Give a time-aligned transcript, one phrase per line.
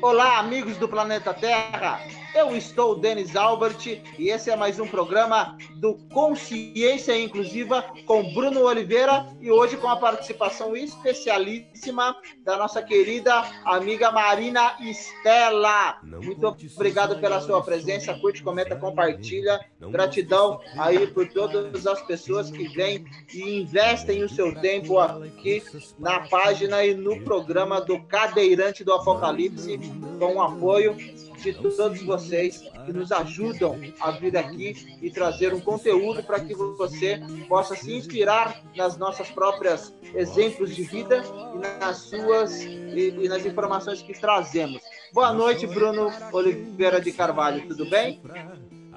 [0.00, 2.00] Olá, amigos do planeta Terra.
[2.32, 8.62] Eu estou Denis Albert e esse é mais um programa do Consciência Inclusiva com Bruno
[8.62, 15.98] Oliveira e hoje com a participação especialíssima da nossa querida amiga Marina Estela.
[16.02, 16.46] Muito
[16.76, 18.14] obrigado pela sua presença.
[18.14, 19.60] Curte, comenta, compartilha.
[19.80, 25.62] Gratidão aí por todas as pessoas que vêm e investem o seu tempo aqui
[25.98, 29.78] na página e no programa do Cadeirante do Apocalipse
[30.18, 30.96] com o apoio
[31.42, 36.54] de todos vocês que nos ajudam a vir aqui e trazer um conteúdo para que
[36.54, 41.22] você possa se inspirar nas nossas próprias exemplos de vida
[41.54, 44.82] e nas suas e, e nas informações que trazemos.
[45.12, 48.20] Boa noite, Bruno Oliveira de Carvalho, tudo bem?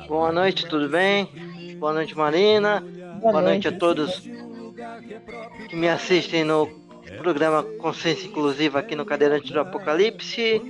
[0.08, 1.30] Boa noite, tudo bem?
[1.80, 2.82] Boa noite, Marina.
[3.20, 3.66] Boa, Boa noite.
[3.66, 4.20] noite a todos
[5.70, 6.68] que me assistem no
[7.20, 10.62] programa Consciência Inclusiva aqui no Cadeirante do Apocalipse.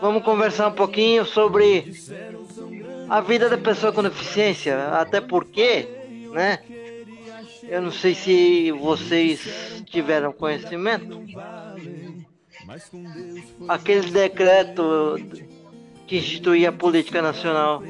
[0.00, 1.92] Vamos conversar um pouquinho sobre
[3.08, 5.88] a vida da pessoa com deficiência, até porque,
[6.32, 6.58] né?
[7.62, 11.22] Eu não sei se vocês tiveram conhecimento.
[13.68, 15.16] Aquele decreto
[16.06, 17.82] que instituía a política nacional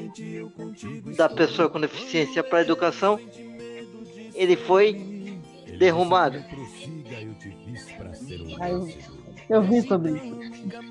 [1.17, 3.19] da pessoa com deficiência para a educação,
[4.35, 4.93] ele foi
[5.79, 6.43] derrubado.
[9.49, 10.84] Eu vi sobre isso.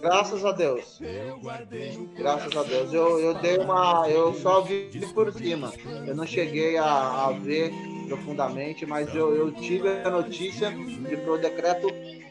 [0.00, 1.00] Graças a Deus.
[2.16, 2.92] Graças a Deus.
[2.92, 4.08] Eu, eu dei uma.
[4.08, 5.72] Eu só vi por cima.
[6.06, 7.72] Eu não cheguei a, a ver
[8.08, 11.88] profundamente, mas eu, eu tive a notícia de que o decreto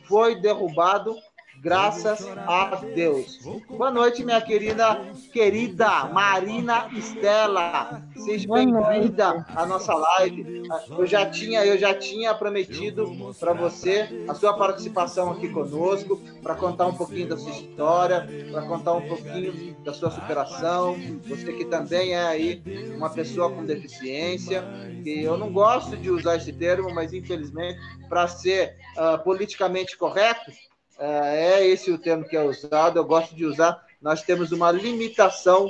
[0.08, 1.16] foi derrubado
[1.62, 3.38] Graças a Deus.
[3.70, 5.00] Boa noite, minha querida,
[5.32, 8.02] querida Marina Estela.
[8.16, 10.64] Seja bem-vinda à nossa live.
[10.90, 16.56] Eu já tinha, eu já tinha prometido para você a sua participação aqui conosco, para
[16.56, 20.96] contar um pouquinho da sua história, para contar um pouquinho da sua superação.
[21.26, 22.64] Você que também é aí
[22.98, 24.64] uma pessoa com deficiência,
[25.04, 27.80] que eu não gosto de usar esse termo, mas infelizmente,
[28.10, 30.52] para ser uh, politicamente correto,
[31.02, 33.84] é, é esse o termo que é usado, eu gosto de usar.
[34.00, 35.68] Nós temos uma limitação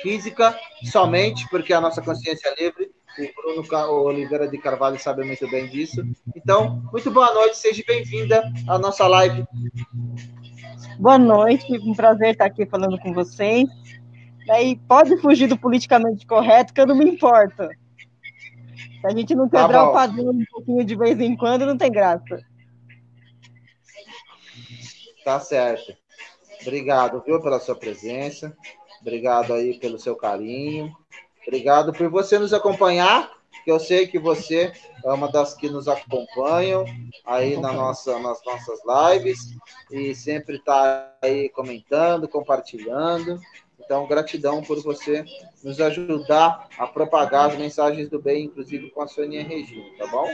[0.00, 2.90] física somente, porque a nossa consciência é livre.
[3.18, 6.04] O Bruno Oliveira de Carvalho sabe muito bem disso.
[6.36, 9.44] Então, muito boa noite, seja bem-vinda à nossa live.
[11.00, 13.68] Boa noite, um prazer estar aqui falando com vocês.
[14.60, 17.68] E pode fugir do politicamente correto, que eu não me importo.
[19.00, 21.76] Se a gente não quebrar tá o padrão um pouquinho de vez em quando, não
[21.76, 22.40] tem graça.
[25.28, 25.94] Tá certo.
[26.62, 28.56] Obrigado, viu, pela sua presença.
[29.02, 30.90] Obrigado aí pelo seu carinho.
[31.46, 33.30] Obrigado por você nos acompanhar,
[33.62, 34.72] que eu sei que você
[35.04, 36.86] é uma das que nos acompanham
[37.26, 38.80] aí na nossa, nas nossas
[39.12, 39.54] lives
[39.90, 43.38] e sempre está aí comentando, compartilhando.
[43.78, 45.26] Então, gratidão por você
[45.62, 50.26] nos ajudar a propagar as mensagens do bem, inclusive com a Sonia Regina, tá bom?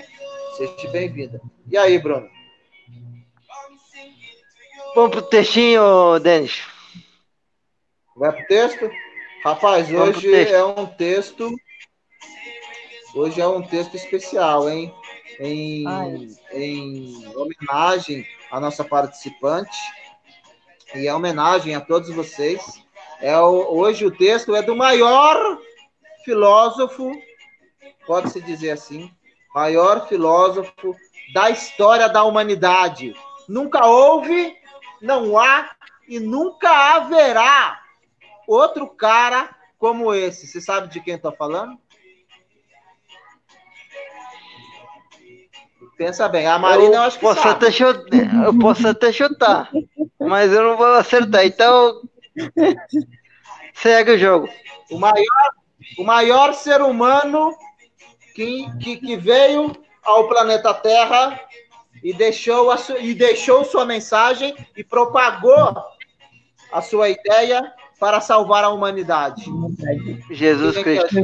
[0.57, 1.41] Seja bem-vinda.
[1.69, 2.31] E aí, Bruno?
[4.95, 6.63] Vamos pro textinho, Denis.
[8.15, 8.89] Vai pro texto?
[9.45, 10.55] Rapaz, Vamos hoje texto.
[10.55, 11.57] é um texto.
[13.13, 14.95] Hoje é um texto especial, hein?
[15.41, 15.85] Em,
[16.53, 19.77] em homenagem à nossa participante.
[20.95, 22.63] E é homenagem a todos vocês.
[23.21, 25.59] É o, hoje o texto é do maior
[26.25, 27.11] filósofo,
[28.07, 29.11] pode-se dizer assim,
[29.53, 30.95] maior filósofo
[31.33, 33.13] da história da humanidade.
[33.49, 34.57] Nunca houve
[35.05, 35.71] não há
[36.09, 37.81] e nunca haverá
[38.47, 40.47] outro cara como esse.
[40.47, 41.79] Você sabe de quem estou falando?
[45.97, 47.55] Pensa bem, a Marina eu, eu acho que posso sabe.
[47.55, 49.71] Até chutar, eu posso até chutar,
[50.19, 51.47] mas eu não vou acertar.
[51.47, 52.01] Então,
[53.75, 54.49] segue o jogo.
[54.91, 55.55] O maior,
[55.99, 57.55] o maior ser humano
[58.35, 59.71] que, que, que veio
[60.03, 61.39] ao planeta Terra
[62.05, 65.75] e deixou, a su, e deixou sua mensagem e propagou
[66.71, 69.47] a sua ideia para salvar a humanidade.
[70.31, 71.15] Jesus Cristo.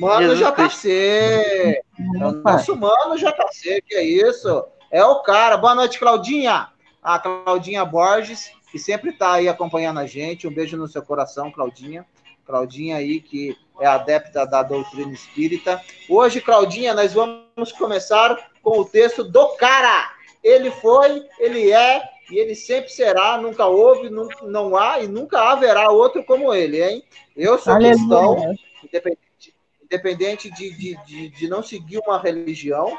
[0.00, 1.80] Mano JC.
[2.20, 4.64] É o nosso mano JC, que é isso?
[4.90, 5.56] É o cara.
[5.56, 6.68] Boa noite, Claudinha.
[7.00, 10.48] A Claudinha Borges, que sempre está aí acompanhando a gente.
[10.48, 12.04] Um beijo no seu coração, Claudinha.
[12.44, 15.80] Claudinha aí, que é adepta da doutrina espírita.
[16.08, 20.10] Hoje, Claudinha, nós vamos começar com o texto do cara.
[20.42, 25.40] Ele foi, ele é e ele sempre será, nunca houve, nunca, não há e nunca
[25.42, 27.04] haverá outro como ele, hein?
[27.36, 27.94] Eu sou Aleluia.
[27.94, 32.96] cristão, independente, independente de, de, de, de, não seguir uma religião,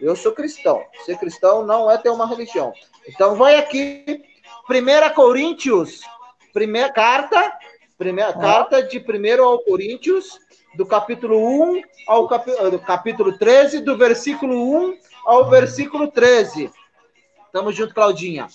[0.00, 0.82] Eu sou cristão.
[1.04, 2.72] Ser cristão não é ter uma religião.
[3.06, 4.22] Então, vai aqui,
[4.68, 6.00] 1 Coríntios,
[6.52, 7.52] primeira carta,
[7.98, 10.38] primeira carta de 1 ao Coríntios,
[10.74, 16.70] do capítulo 1 ao capi, do capítulo 13, do versículo 1 ao versículo 13.
[17.52, 18.46] Tamo junto, Claudinha.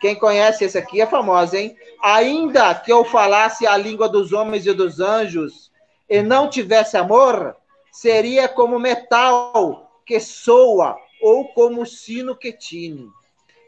[0.00, 1.76] Quem conhece esse aqui é famoso, hein?
[2.02, 5.70] Ainda que eu falasse a língua dos homens e dos anjos
[6.08, 7.56] e não tivesse amor,
[7.90, 13.08] seria como metal que soa ou como sino que tine.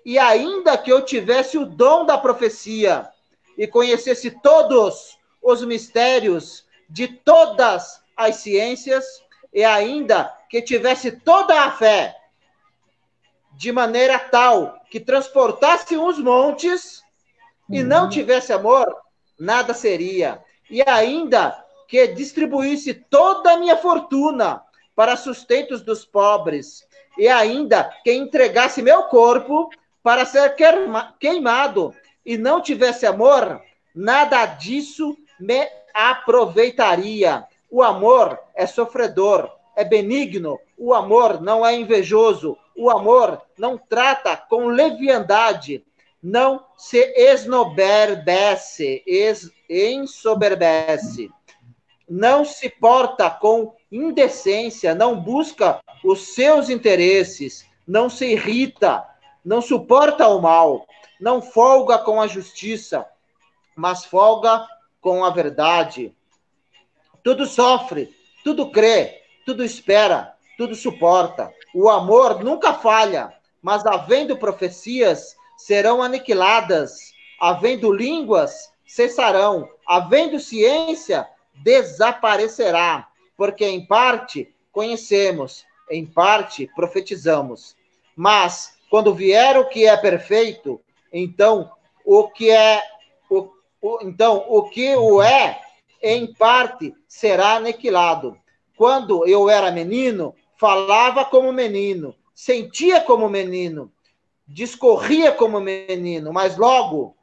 [0.04, 3.08] E ainda que eu tivesse o dom da profecia
[3.56, 9.04] e conhecesse todos os mistérios de todas as ciências,
[9.52, 12.16] e ainda que tivesse toda a fé,
[13.52, 17.02] de maneira tal que transportasse os montes
[17.70, 17.86] e uhum.
[17.86, 18.86] não tivesse amor,
[19.38, 20.42] nada seria.
[20.68, 24.62] E ainda que distribuísse toda a minha fortuna
[24.94, 26.86] para sustentos dos pobres,
[27.18, 29.70] e ainda que entregasse meu corpo
[30.02, 30.54] para ser
[31.18, 31.94] queimado
[32.24, 33.60] e não tivesse amor,
[33.94, 37.46] nada disso me aproveitaria.
[37.70, 44.36] O amor é sofredor, é benigno, o amor não é invejoso, o amor não trata
[44.36, 45.84] com leviandade,
[46.22, 51.30] não se esnoberbece, es, ensoberbece,
[52.08, 59.04] não se porta com indecência, não busca os seus interesses, não se irrita,
[59.44, 60.86] não suporta o mal,
[61.20, 63.06] não folga com a justiça,
[63.76, 64.66] mas folga
[65.04, 66.16] com a verdade.
[67.22, 68.08] Tudo sofre,
[68.42, 71.52] tudo crê, tudo espera, tudo suporta.
[71.74, 73.30] O amor nunca falha,
[73.60, 85.66] mas havendo profecias, serão aniquiladas, havendo línguas, cessarão, havendo ciência, desaparecerá, porque em parte conhecemos,
[85.90, 87.76] em parte profetizamos.
[88.16, 90.80] Mas quando vier o que é perfeito,
[91.12, 91.70] então
[92.06, 92.82] o que é
[94.02, 95.60] então o que o é
[96.02, 98.36] em parte será aniquilado.
[98.76, 103.92] Quando eu era menino, falava como menino, sentia como menino,
[104.46, 107.16] discorria como menino, mas logo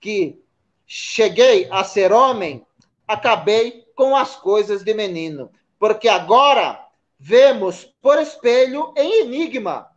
[0.00, 0.42] que
[0.86, 2.64] cheguei a ser homem,
[3.06, 6.86] acabei com as coisas de menino, porque agora
[7.18, 9.88] vemos por espelho em enigma,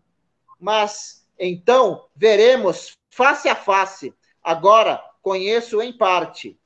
[0.59, 4.13] mas então veremos face a face.
[4.43, 6.57] Agora conheço em parte,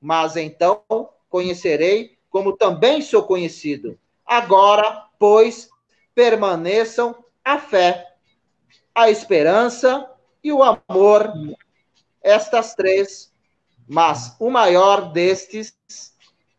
[0.00, 0.82] mas então
[1.28, 3.98] conhecerei como também sou conhecido.
[4.24, 5.68] Agora, pois,
[6.14, 8.14] permaneçam a fé,
[8.94, 10.10] a esperança
[10.42, 11.32] e o amor,
[12.22, 13.32] estas três,
[13.86, 15.76] mas o maior destes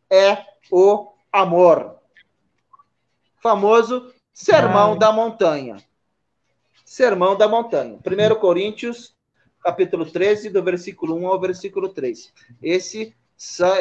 [0.10, 1.98] é o amor.
[3.42, 5.78] Famoso Sermão da Montanha.
[6.86, 7.98] Sermão da Montanha.
[8.06, 9.17] 1 Coríntios,
[9.68, 12.32] capítulo 13, do versículo 1 ao versículo 3.
[12.64, 13.14] Esse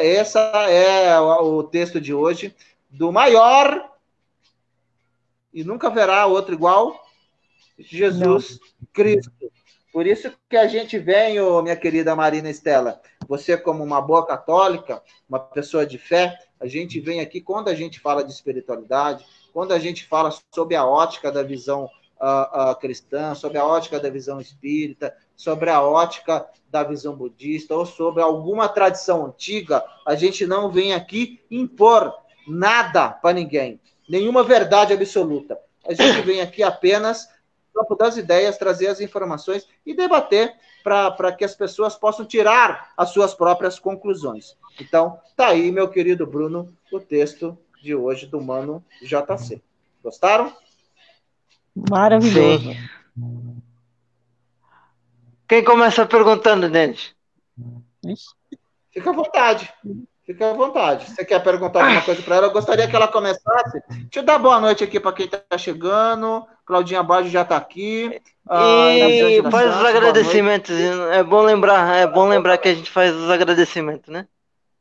[0.01, 0.39] essa
[0.69, 2.53] é o texto de hoje
[2.89, 3.93] do maior
[5.53, 7.01] e nunca haverá outro igual,
[7.79, 8.87] Jesus Não.
[8.91, 9.31] Cristo.
[9.93, 14.25] Por isso que a gente vem, oh, minha querida Marina Estela, você como uma boa
[14.25, 19.25] católica, uma pessoa de fé, a gente vem aqui quando a gente fala de espiritualidade,
[19.53, 21.89] quando a gente fala sobre a ótica da visão
[22.19, 27.73] uh, uh, cristã, sobre a ótica da visão espírita, sobre a ótica da visão budista
[27.73, 32.13] ou sobre alguma tradição antiga, a gente não vem aqui impor
[32.45, 33.79] nada para ninguém,
[34.09, 35.57] nenhuma verdade absoluta.
[35.87, 37.29] A gente vem aqui apenas
[37.73, 43.09] campo das ideias, trazer as informações e debater para que as pessoas possam tirar as
[43.11, 44.57] suas próprias conclusões.
[44.81, 49.61] Então, tá aí, meu querido Bruno, o texto de hoje do Mano JC.
[50.03, 50.51] Gostaram?
[51.89, 52.71] Maravilhoso.
[52.73, 53.61] Sim.
[55.47, 57.15] Quem começa perguntando, Denis?
[58.91, 59.73] Fica à vontade.
[60.25, 61.09] Fica à vontade.
[61.09, 62.47] Você quer perguntar alguma coisa para ela?
[62.47, 63.81] Eu gostaria que ela começasse.
[63.89, 66.45] Deixa eu dar boa noite aqui para quem está chegando.
[66.65, 68.21] Claudinha Baggio já está aqui.
[68.49, 70.75] Ah, e faz os agradecimentos.
[71.11, 74.27] É bom lembrar, é bom lembrar que a gente faz os agradecimentos, né?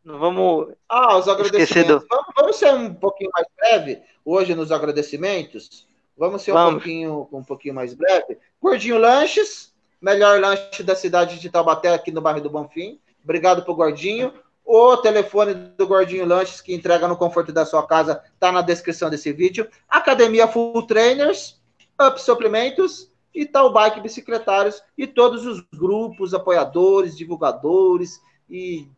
[0.05, 0.75] Não vamos.
[0.89, 2.03] Ah, os agradecimentos.
[2.03, 2.09] Do...
[2.09, 5.87] Vamos, vamos ser um pouquinho mais breve hoje nos agradecimentos.
[6.19, 8.39] Vamos ser um pouquinho, um pouquinho mais breve.
[8.61, 9.73] Gordinho Lanches,
[10.07, 13.01] melhor lanche da cidade de Taubaté, aqui no bairro do Bonfim.
[13.25, 14.33] Obrigado pro Gordinho.
[14.65, 19.11] O telefone do Gordinho Lanches, que entrega no conforto da sua casa, tá na descrição
[19.11, 19.69] desse vídeo.
[19.89, 21.61] Academia Full Trainers,
[22.01, 28.89] Up Suplementos e Tal Bike Bicicletários e todos os grupos, apoiadores, divulgadores e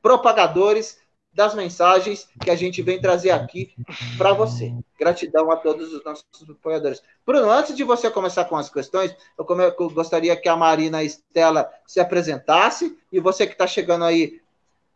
[0.00, 0.98] propagadores
[1.34, 3.74] das mensagens que a gente vem trazer aqui
[4.16, 4.72] para você.
[4.98, 7.02] Gratidão a todos os nossos apoiadores.
[7.26, 9.64] Bruno, antes de você começar com as questões, eu, come...
[9.64, 14.40] eu gostaria que a Marina Estela se apresentasse e você que está chegando aí,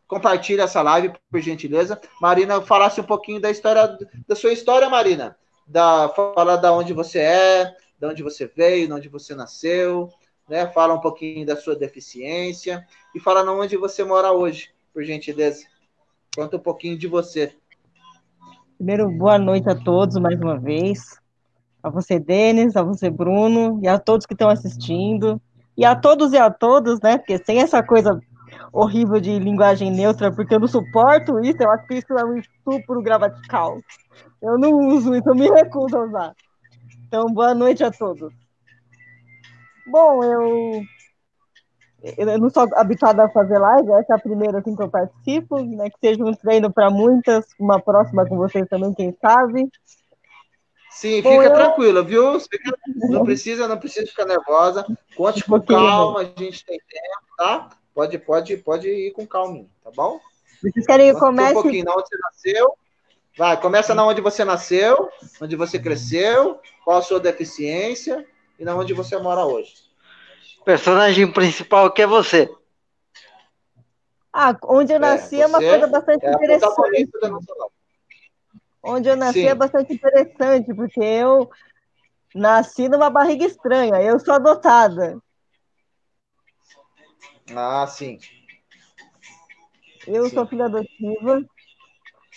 [0.06, 2.00] compartilhe essa live, por gentileza.
[2.20, 5.36] Marina, falasse um pouquinho da história, da sua história, Marina.
[5.66, 10.08] Da, fala da onde você é, de onde você veio, de onde você nasceu,
[10.48, 10.66] né?
[10.68, 15.66] Fala um pouquinho da sua deficiência e fala onde você mora hoje, por gentileza.
[16.34, 17.54] Conta um pouquinho de você.
[18.76, 21.18] Primeiro, boa noite a todos mais uma vez.
[21.82, 25.40] A você, Denis, a você, Bruno, e a todos que estão assistindo.
[25.76, 27.18] E a todos e a todos, né?
[27.18, 28.20] Porque sem essa coisa
[28.72, 32.36] horrível de linguagem neutra, porque eu não suporto isso, eu acho que isso é um
[32.36, 33.78] estupro gramatical.
[34.40, 36.34] Eu não uso eu me recuso a usar.
[37.06, 38.32] Então, boa noite a todos.
[39.86, 40.82] Bom, eu
[42.02, 45.58] eu não sou habituada a fazer live, essa é a primeira assim, que eu participo,
[45.60, 45.90] né?
[45.90, 49.68] Que seja um treino para muitas, uma próxima com vocês também, quem sabe.
[50.90, 51.52] Sim, fica eu...
[51.52, 52.38] tranquila, viu?
[53.08, 54.86] Não precisa, não precisa ficar nervosa.
[55.16, 57.68] Conte com calma, a gente tem tempo, tá?
[57.92, 60.20] Pode, pode, pode ir com calma, tá bom?
[60.62, 61.50] Vocês querem que comece?
[61.50, 62.74] Um pouquinho na onde você nasceu.
[63.36, 65.08] Vai, começa na onde você nasceu,
[65.40, 68.24] onde você cresceu, qual a sua deficiência
[68.58, 69.87] e na onde você mora hoje
[70.64, 72.50] personagem principal que é você.
[74.32, 77.08] Ah, onde eu é, nasci é, é uma coisa bastante é interessante.
[78.82, 79.46] Onde eu nasci Sim.
[79.46, 81.50] é bastante interessante, porque eu
[82.34, 85.18] nasci numa barriga estranha, eu sou adotada.
[87.54, 88.18] Ah, sim.
[90.06, 90.34] Eu sim.
[90.34, 91.42] sou filha adotiva.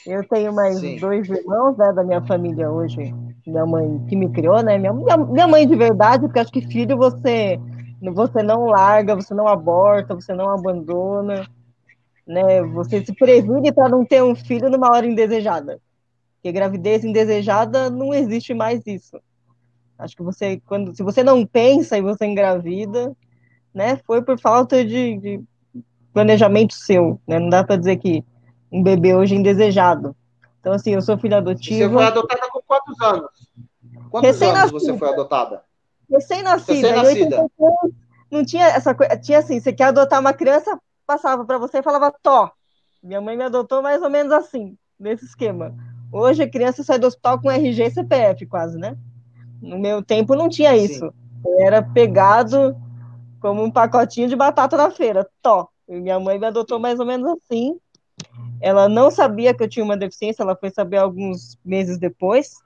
[0.05, 0.97] Eu tenho mais sim.
[0.99, 3.13] dois irmãos, né, da minha família hoje.
[3.45, 4.77] Minha mãe que me criou, né?
[4.77, 7.59] Minha, minha, minha mãe de verdade, porque acho que filho você
[8.09, 11.47] você não larga, você não aborta, você não abandona,
[12.25, 12.61] né?
[12.63, 15.79] Você se previne para não ter um filho numa hora indesejada.
[16.35, 19.19] Porque gravidez indesejada não existe mais isso.
[19.99, 23.15] Acho que você, quando, se você não pensa e você engravida,
[23.71, 25.43] né, foi por falta de, de
[26.11, 27.37] planejamento seu, né?
[27.37, 28.23] Não dá para dizer que
[28.71, 30.15] um bebê hoje é indesejado.
[30.59, 31.87] Então, assim, eu sou filha adotiva.
[31.87, 33.51] Você foi adotada com quantos anos?
[34.09, 35.63] Quantos anos você foi adotada?
[36.11, 37.01] Recém-nascida.
[37.01, 37.29] Recém
[38.31, 39.17] não tinha essa coisa.
[39.17, 42.51] Tinha assim: você quer adotar uma criança, passava para você e falava, Tó.
[43.03, 45.75] Minha mãe me adotou mais ou menos assim, nesse esquema.
[46.11, 48.95] Hoje a criança sai do hospital com RG e CPF, quase, né?
[49.61, 51.11] No meu tempo não tinha isso.
[51.59, 52.75] Era pegado
[53.39, 55.27] como um pacotinho de batata na feira.
[55.41, 55.69] Tó.
[55.89, 57.79] E minha mãe me adotou mais ou menos assim.
[58.61, 62.59] Ela não sabia que eu tinha uma deficiência, ela foi saber alguns meses depois.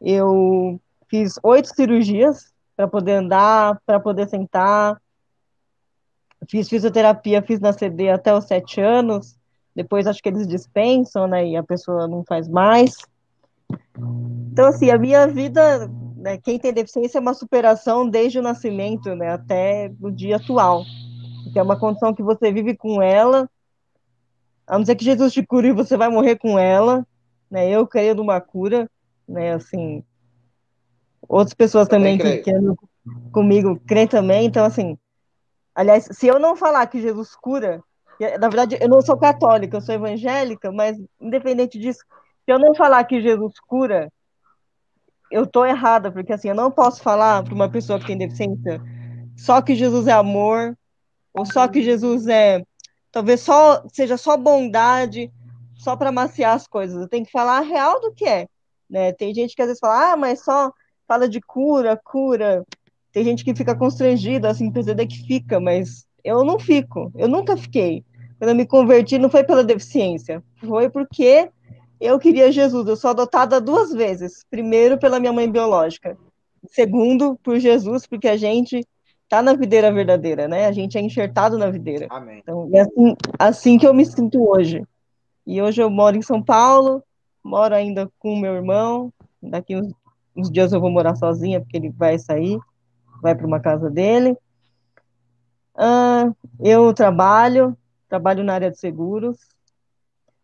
[0.00, 5.00] Eu Fiz oito cirurgias para poder andar, para poder sentar.
[6.48, 9.36] Fiz fisioterapia, fiz na CD até os sete anos.
[9.74, 11.46] Depois acho que eles dispensam, né?
[11.46, 12.96] E a pessoa não faz mais.
[14.52, 19.14] Então, assim, a minha vida, né, quem tem deficiência é uma superação desde o nascimento,
[19.14, 19.32] né?
[19.32, 20.84] Até o dia atual.
[21.52, 23.48] Que é uma condição que você vive com ela.
[24.66, 27.06] A não ser que Jesus te cure, você vai morrer com ela.
[27.50, 27.70] Né?
[27.70, 28.90] Eu creio numa cura,
[29.26, 29.54] né?
[29.54, 30.04] Assim,
[31.28, 34.46] outras pessoas também, também que, que comigo creem também.
[34.46, 34.96] Então, assim,
[35.74, 37.82] aliás, se eu não falar que Jesus cura,
[38.40, 42.00] na verdade, eu não sou católica, eu sou evangélica, mas independente disso,
[42.44, 44.10] se eu não falar que Jesus cura,
[45.30, 48.80] eu tô errada, porque assim, eu não posso falar para uma pessoa que tem deficiência
[49.38, 50.76] só que Jesus é amor,
[51.32, 52.60] ou só que Jesus é,
[53.12, 55.32] talvez só seja só bondade,
[55.76, 57.00] só para maciar as coisas.
[57.00, 58.48] Eu tenho que falar a real do que é,
[58.90, 59.12] né?
[59.12, 60.72] Tem gente que às vezes fala: "Ah, mas só
[61.08, 62.64] fala de cura, cura.
[63.10, 67.10] Tem gente que fica constrangida, assim, percebe que fica, mas eu não fico.
[67.16, 68.04] Eu nunca fiquei.
[68.38, 71.50] Quando eu me converti, não foi pela deficiência, foi porque
[71.98, 72.86] eu queria Jesus.
[72.86, 74.44] Eu sou adotada duas vezes.
[74.48, 76.16] Primeiro, pela minha mãe biológica.
[76.70, 78.86] Segundo, por Jesus, porque a gente
[79.28, 80.66] tá na videira verdadeira, né?
[80.66, 82.06] A gente é enxertado na videira.
[82.10, 82.38] Amém.
[82.38, 84.84] Então, é assim, assim que eu me sinto hoje.
[85.46, 87.02] E hoje eu moro em São Paulo,
[87.42, 89.12] moro ainda com meu irmão.
[89.42, 89.92] Daqui uns
[90.38, 92.58] uns dias eu vou morar sozinha, porque ele vai sair,
[93.20, 94.36] vai para uma casa dele.
[95.74, 97.76] Uh, eu trabalho,
[98.08, 99.36] trabalho na área de seguros.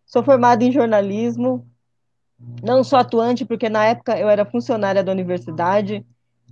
[0.04, 1.66] Sou formada em jornalismo,
[2.62, 6.04] não sou atuante, porque na época eu era funcionária da universidade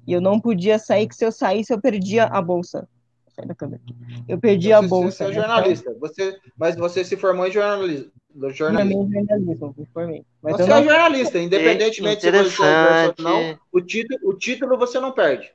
[0.07, 2.89] e eu não podia sair, que se eu saísse eu perdia a bolsa.
[3.35, 3.81] Sai da câmera.
[4.29, 5.25] Eu perdi você, a bolsa.
[5.25, 6.01] Você é jornalista, então...
[6.01, 9.11] você, mas você se formou em jornalismo do jornalismo.
[9.13, 10.25] jornalismo, formei.
[10.43, 10.77] Mas você não...
[10.77, 15.53] é jornalista, independentemente se você é ou não, o título, o título você não perde.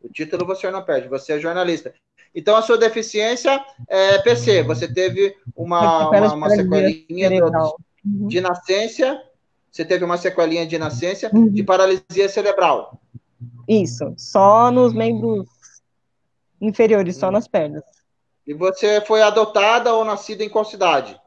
[0.00, 1.94] O título você não perde, você é jornalista.
[2.34, 4.62] Então, a sua deficiência é PC.
[4.62, 8.26] Você teve uma, uma, uma sequelinha uhum.
[8.26, 9.22] de nascença.
[9.70, 11.48] Você teve uma sequelinha de nascença uhum.
[11.48, 12.98] de paralisia cerebral.
[13.68, 15.48] Isso, só nos membros
[16.60, 17.32] inferiores, só hum.
[17.32, 17.82] nas pernas.
[18.46, 21.18] E você foi adotada ou nascida em qual cidade?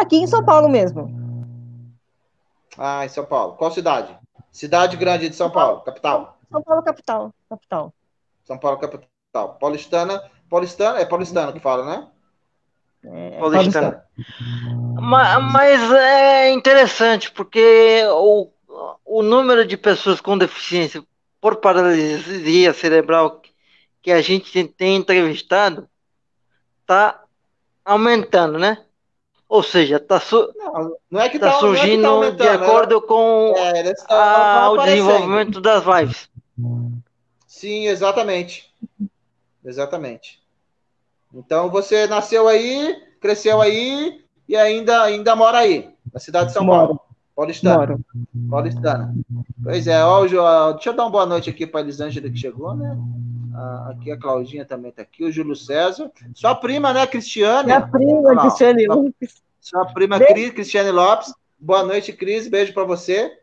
[0.00, 1.10] Aqui em São Paulo mesmo.
[2.76, 3.54] Ah, em São Paulo.
[3.54, 4.16] Qual cidade?
[4.52, 6.38] Cidade grande de São Paulo, capital.
[6.50, 7.34] São Paulo, capital.
[7.48, 7.92] Capital.
[8.44, 9.58] São Paulo, capital.
[9.60, 10.22] Paulistana.
[10.48, 12.08] Paulistana, é paulistano que fala, né?
[13.04, 14.04] É, paulistana.
[14.94, 18.48] Mas, mas é interessante, porque o,
[19.04, 21.02] o número de pessoas com deficiência
[21.40, 23.42] por paralisia cerebral
[24.02, 25.88] que a gente tem entrevistado
[26.80, 27.22] está
[27.84, 28.84] aumentando, né?
[29.48, 32.48] Ou seja, está su não, não é que tá, tá surgindo é que tá de
[32.50, 36.28] acordo ela, com é, a, o desenvolvimento das lives.
[37.46, 38.70] Sim, exatamente.
[39.64, 40.38] Exatamente.
[41.32, 46.64] Então você nasceu aí, cresceu aí e ainda, ainda mora aí, na cidade de São
[46.64, 46.86] Moro.
[46.86, 47.07] Paulo.
[47.38, 48.00] Paulistana.
[48.50, 49.14] Paulistana.
[49.62, 52.74] Pois é, ó, deixa eu dar uma boa noite aqui para a Elisângela que chegou,
[52.74, 52.98] né?
[53.54, 56.10] Ah, aqui a Claudinha também está aqui, o Júlio César.
[56.34, 57.66] Sua prima, né, Cristiane?
[57.66, 59.40] Minha prima, Cristiane Lopes.
[59.60, 61.32] Sua prima Cris, Cristiane Lopes.
[61.56, 62.48] Boa noite, Cris.
[62.48, 63.38] Beijo para você.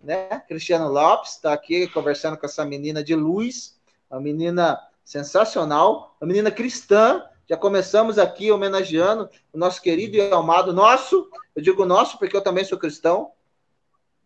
[0.00, 0.28] Né?
[0.46, 3.76] Cristiano Lopes está aqui conversando com essa menina de luz,
[4.08, 7.20] uma menina sensacional, uma menina cristã.
[7.48, 11.28] Já começamos aqui homenageando o nosso querido e amado nosso.
[11.54, 13.32] Eu digo nosso porque eu também sou cristão,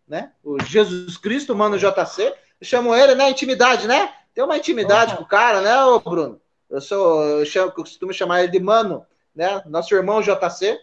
[0.07, 0.31] né?
[0.43, 2.33] O Jesus Cristo, mano JC.
[2.61, 3.29] Eu chamo ele, né?
[3.29, 4.13] Intimidade, né?
[4.33, 6.39] Tem uma intimidade com o cara, né, ô Bruno?
[6.69, 9.61] Eu sou, eu, chamo, eu costumo chamar ele de Mano, né?
[9.65, 10.79] Nosso irmão JC,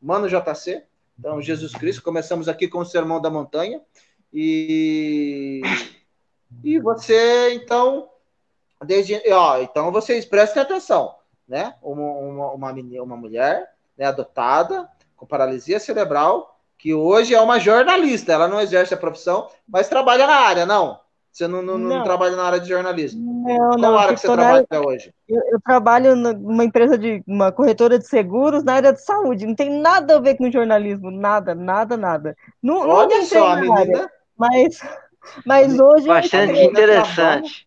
[0.00, 0.84] Mano JC.
[1.18, 3.80] Então, Jesus Cristo, começamos aqui com o Sermão da Montanha.
[4.32, 5.62] E,
[6.62, 8.08] e você, então,
[8.84, 11.14] desde, ó, então vocês prestem atenção,
[11.52, 11.74] né?
[11.82, 17.60] Uma, uma, uma, menina, uma mulher né, adotada com paralisia cerebral, que hoje é uma
[17.60, 20.98] jornalista, ela não exerce a profissão, mas trabalha na área, não?
[21.30, 21.98] Você não, não, não.
[21.98, 23.44] não trabalha na área de jornalismo?
[23.46, 23.98] Não, Qual não.
[23.98, 25.14] área que você trabalha área, hoje?
[25.28, 29.46] Eu, eu, trabalho numa empresa de uma corretora de seguros na área de saúde.
[29.46, 32.36] Não tem nada a ver com jornalismo, nada, nada, nada.
[32.62, 33.78] Não, Olha não só, a menina.
[33.78, 34.80] Área, mas,
[35.46, 36.06] mas hoje.
[36.06, 37.66] Bastante interessante.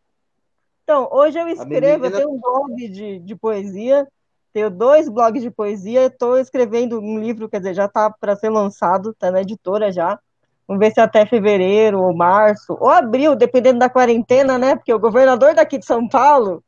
[0.86, 4.08] Então, hoje eu escrevo, eu tenho um blog de, de poesia,
[4.54, 8.52] tenho dois blogs de poesia, estou escrevendo um livro, quer dizer, já está para ser
[8.52, 10.20] lançado, está na editora já.
[10.68, 14.76] Vamos ver se até fevereiro ou março, ou abril, dependendo da quarentena, né?
[14.76, 16.64] Porque o governador daqui de São Paulo.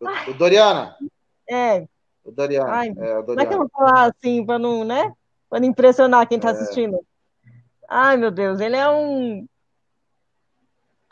[0.00, 0.96] O, o Doriana.
[1.48, 1.86] É.
[2.24, 2.72] O Doriana.
[2.72, 3.24] Ai, é, o Doriana.
[3.26, 5.12] Como é que eu vou falar assim, para não, né?
[5.50, 6.52] Para não impressionar quem está é.
[6.52, 6.98] assistindo?
[7.86, 9.46] Ai, meu Deus, ele é um.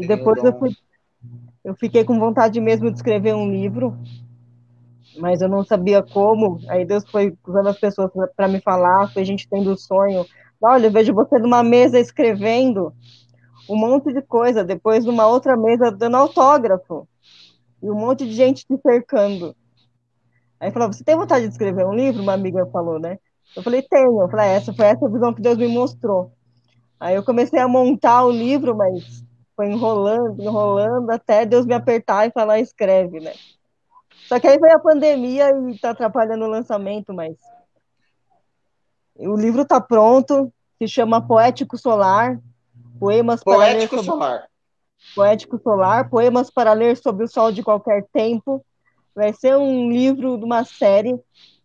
[0.00, 0.70] E depois eu, fui,
[1.64, 3.96] eu fiquei com vontade mesmo de escrever um livro.
[5.18, 6.60] mas eu não sabia como.
[6.68, 10.26] Aí Deus foi usando as pessoas para me falar, foi a gente tendo o sonho.
[10.62, 12.92] Olha, eu vejo você numa mesa escrevendo
[13.68, 17.08] um monte de coisa, depois numa outra mesa dando autógrafo,
[17.82, 19.56] e um monte de gente te cercando.
[20.58, 22.22] Aí falou, você tem vontade de escrever um livro?
[22.22, 23.18] Uma amiga falou, né?
[23.56, 24.20] Eu falei, tenho.
[24.20, 26.32] Eu falei, ah, essa foi essa visão que Deus me mostrou.
[27.00, 29.24] Aí eu comecei a montar o livro, mas
[29.60, 33.34] foi enrolando, enrolando, até Deus me apertar e falar, escreve, né?
[34.26, 37.36] Só que aí veio a pandemia e tá atrapalhando o lançamento, mas
[39.18, 42.40] o livro tá pronto, se chama Poético Solar,
[42.98, 44.04] Poemas Poético para ler sobre...
[44.04, 44.48] Solar.
[45.14, 48.64] Poético Solar, Poemas para ler sobre o sol de qualquer tempo.
[49.14, 51.20] Vai ser um livro de uma série.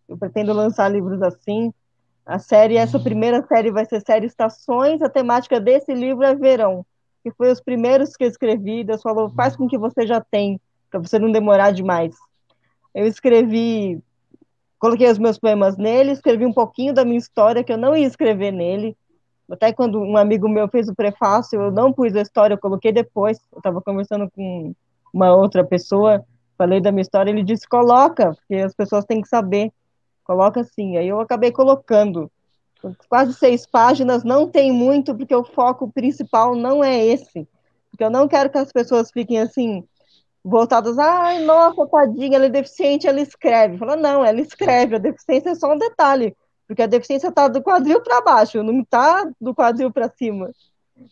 [0.06, 1.72] Eu pretendo lançar livros assim.
[2.26, 5.00] A série, essa primeira série vai ser série Estações.
[5.00, 6.84] A temática desse livro é verão,
[7.26, 8.84] que foi os primeiros que eu escrevi.
[8.84, 12.14] Deus falou, faz com que você já tem, para você não demorar demais.
[12.94, 14.00] Eu escrevi,
[14.78, 18.06] coloquei os meus poemas nele, escrevi um pouquinho da minha história que eu não ia
[18.06, 18.96] escrever nele.
[19.50, 22.92] Até quando um amigo meu fez o prefácio, eu não pus a história, eu coloquei
[22.92, 23.40] depois.
[23.50, 24.72] Eu estava conversando com
[25.12, 26.24] uma outra pessoa,
[26.56, 29.72] falei da minha história, ele disse: coloca, porque as pessoas têm que saber
[30.22, 30.96] coloca assim.
[30.96, 32.30] Aí eu acabei colocando.
[33.08, 37.48] Quase seis páginas, não tem muito, porque o foco principal não é esse.
[37.90, 39.82] Porque eu não quero que as pessoas fiquem assim,
[40.44, 43.78] voltadas, ai, nossa, tadinha, ela é deficiente, ela escreve.
[43.78, 46.36] Fala, não, ela escreve, a deficiência é só um detalhe,
[46.68, 50.50] porque a deficiência está do quadril para baixo, não está do quadril para cima.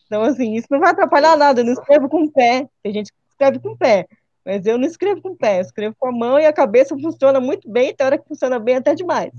[0.06, 3.12] Então, assim, isso não vai atrapalhar nada, eu não escrevo com o pé, tem gente
[3.12, 4.06] que escreve com o pé.
[4.44, 6.96] Mas eu não escrevo com o pé, eu escrevo com a mão e a cabeça
[6.96, 9.32] funciona muito bem, tem hora que funciona bem até demais.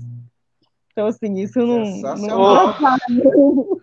[0.96, 1.84] Então, assim, isso não.
[1.84, 2.74] Sensacional.
[3.10, 3.80] Não...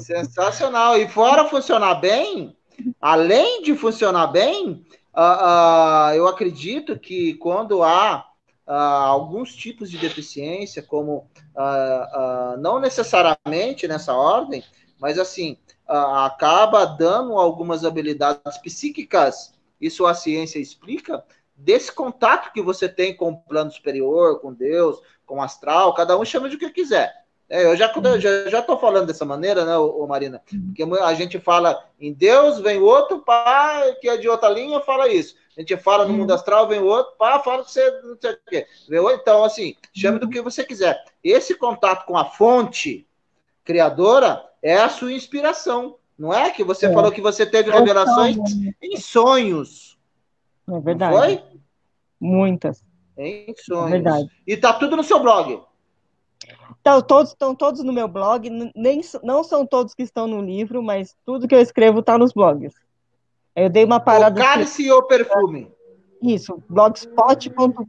[0.00, 0.96] Sensacional.
[0.96, 2.56] E fora funcionar bem,
[3.00, 8.24] além de funcionar bem, uh, uh, eu acredito que quando há
[8.64, 11.28] uh, alguns tipos de deficiência, como
[12.60, 14.62] não necessariamente nessa ordem,
[15.00, 21.24] mas assim, acaba dando algumas habilidades psíquicas isso a ciência explica,
[21.56, 26.18] desse contato que você tem com o plano superior, com Deus, com o astral, cada
[26.18, 27.26] um chama de o que quiser.
[27.48, 30.42] É, eu já estou já, já falando dessa maneira, né, ô, ô, Marina?
[30.66, 35.08] Porque a gente fala em Deus, vem outro, pá, que é de outra linha, fala
[35.08, 35.36] isso.
[35.56, 38.38] A gente fala no mundo astral, vem outro, pá, fala que você não sei o
[38.48, 38.66] quê.
[39.14, 41.02] Então, assim, chame do que você quiser.
[41.22, 43.06] Esse contato com a fonte
[43.64, 45.96] criadora é a sua inspiração.
[46.18, 46.92] Não é que você é.
[46.92, 48.36] falou que você teve revelações
[48.82, 49.95] em sonhos.
[50.68, 51.14] É verdade.
[51.14, 51.42] Não foi?
[52.20, 52.84] Muitas.
[53.16, 53.88] Em sonhos.
[53.88, 54.30] É verdade.
[54.46, 55.62] E tá tudo no seu blog.
[56.80, 60.82] Então, todos estão todos no meu blog, nem não são todos que estão no livro,
[60.82, 62.74] mas tudo que eu escrevo está nos blogs.
[63.54, 64.40] Eu dei uma parada.
[64.40, 64.90] O cálice que...
[64.90, 65.72] ou perfume?
[66.22, 67.80] Isso, blogspot.com.br.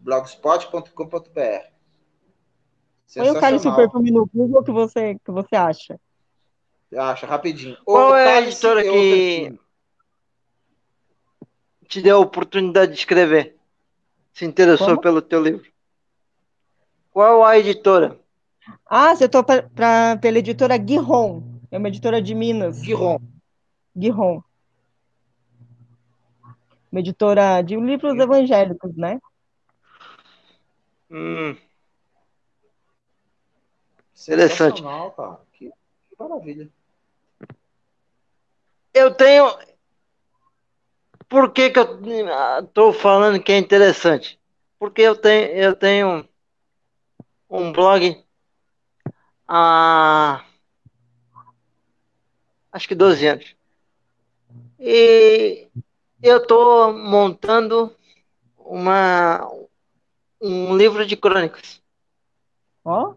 [0.00, 1.76] blogspot.com.br.
[3.14, 5.98] Põe o cálice perfume no Google que você, que você acha.
[6.94, 7.76] Acha, rapidinho.
[7.84, 9.58] Qual o é a editora que
[11.86, 13.56] te deu a oportunidade de escrever?
[14.32, 15.00] Se interessou Como?
[15.00, 15.70] pelo teu livro?
[17.10, 18.18] Qual a editora?
[18.84, 21.42] Ah, você estou pela editora Guiron.
[21.70, 22.80] É uma editora de Minas.
[22.80, 23.20] Guiron.
[23.96, 24.42] Guiron.
[26.92, 29.20] Uma editora de livros evangélicos, né?
[31.10, 31.56] Hum.
[34.28, 34.82] Interessante.
[34.82, 35.40] Cara.
[35.52, 36.68] Que, que maravilha.
[38.92, 39.46] Eu tenho.
[41.28, 41.98] Por que, que eu
[42.64, 44.38] estou falando que é interessante?
[44.78, 46.28] Porque eu tenho, eu tenho
[47.50, 48.24] um blog
[49.48, 50.44] há
[52.72, 53.56] acho que 12 anos.
[54.78, 55.68] E
[56.22, 57.96] eu estou montando
[58.58, 59.40] uma,
[60.40, 61.82] um livro de crônicas.
[62.84, 63.10] Ó?
[63.10, 63.16] Oh?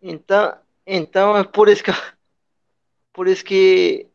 [0.00, 1.90] Então, então é por isso que
[3.12, 4.08] por isso que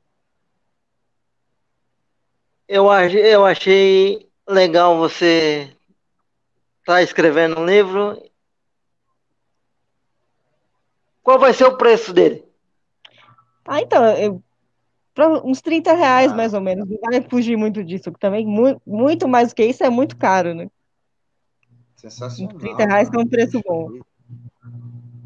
[2.70, 5.76] eu, eu achei legal você
[6.82, 8.22] estar tá escrevendo um livro.
[11.24, 12.46] Qual vai ser o preço dele?
[13.66, 14.44] Ah, então, eu,
[15.44, 16.36] uns 30 reais ah.
[16.36, 16.88] mais ou menos.
[16.88, 20.54] Não vai fugir muito disso, também muito, muito mais do que isso é muito caro,
[20.54, 20.70] né?
[21.96, 22.56] Sensacional.
[22.58, 24.00] 30 reais é um preço bom.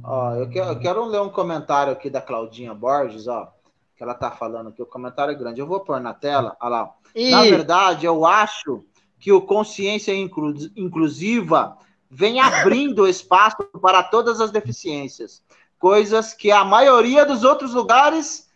[0.02, 3.54] Ó, eu quero, eu quero ler um comentário aqui da Claudinha Borges, ó,
[4.04, 5.62] que ela tá falando que o comentário é grande.
[5.62, 6.94] Eu vou pôr na tela, olha lá.
[7.16, 7.32] E...
[7.32, 8.84] Na verdade, eu acho
[9.18, 11.78] que o consciência inclu inclusiva
[12.10, 15.42] vem abrindo espaço para todas as deficiências,
[15.80, 18.50] coisas que a maioria dos outros lugares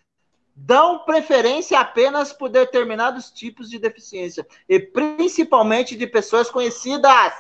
[0.53, 7.33] dão preferência apenas por determinados tipos de deficiência, e principalmente de pessoas conhecidas.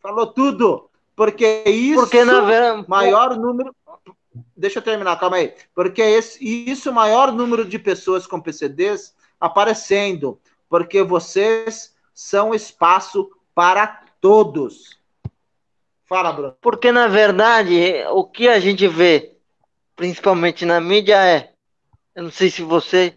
[0.00, 0.88] Falou tudo.
[1.16, 3.74] Porque isso, Porque na maior número.
[4.56, 5.54] Deixa eu terminar, calma aí.
[5.74, 10.40] Porque esse, isso, maior número de pessoas com PCDs aparecendo.
[10.68, 14.98] Porque vocês são espaço para todos.
[16.04, 16.56] Fala, Bruno.
[16.60, 19.36] Porque, na verdade, o que a gente vê,
[19.96, 21.52] principalmente na mídia, é.
[22.14, 23.16] Eu não sei se você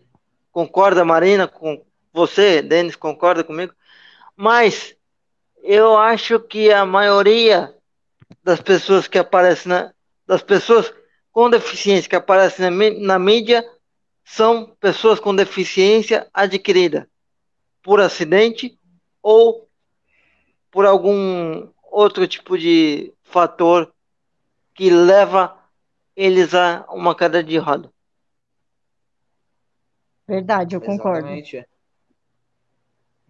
[0.51, 3.73] concorda, Marina, com você, Denis, concorda comigo,
[4.35, 4.95] mas
[5.61, 7.75] eu acho que a maioria
[8.43, 9.93] das pessoas que aparecem na,
[10.25, 10.91] das pessoas
[11.37, 13.63] com deficiência que aparecem na, na mídia
[14.25, 17.07] são pessoas com deficiência adquirida
[17.83, 18.75] por acidente
[19.21, 19.69] ou
[20.71, 23.93] por algum outro tipo de fator
[24.73, 25.55] que leva
[26.15, 27.93] eles a uma cadeira de roda.
[30.27, 31.19] Verdade, eu concordo.
[31.27, 31.67] Exatamente.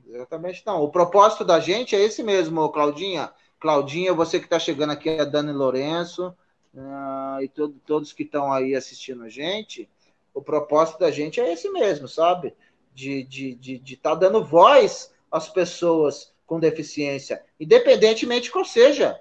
[0.07, 0.81] Exatamente, não.
[0.81, 3.33] O propósito da gente é esse mesmo, Claudinha.
[3.59, 6.33] Claudinha, você que está chegando aqui, é Dani Lourenço,
[6.77, 9.89] uh, e todo, todos que estão aí assistindo a gente,
[10.33, 12.53] o propósito da gente é esse mesmo, sabe?
[12.93, 19.19] De estar de, de, de tá dando voz às pessoas com deficiência, independentemente qual seja.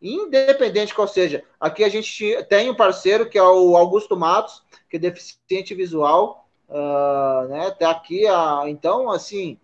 [0.00, 1.42] Independente qual seja.
[1.58, 6.46] Aqui a gente tem um parceiro que é o Augusto Matos, que é deficiente visual,
[6.68, 7.70] uh, né?
[7.70, 9.58] Tá aqui, uh, então, assim,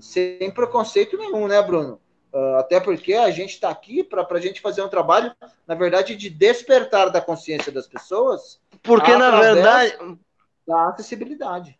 [0.00, 1.98] sem preconceito nenhum, né, Bruno?
[2.32, 5.34] Uh, até porque a gente está aqui para a gente fazer um trabalho,
[5.66, 8.60] na verdade, de despertar da consciência das pessoas.
[8.82, 10.18] Porque, na verdade.
[10.66, 11.78] Da acessibilidade.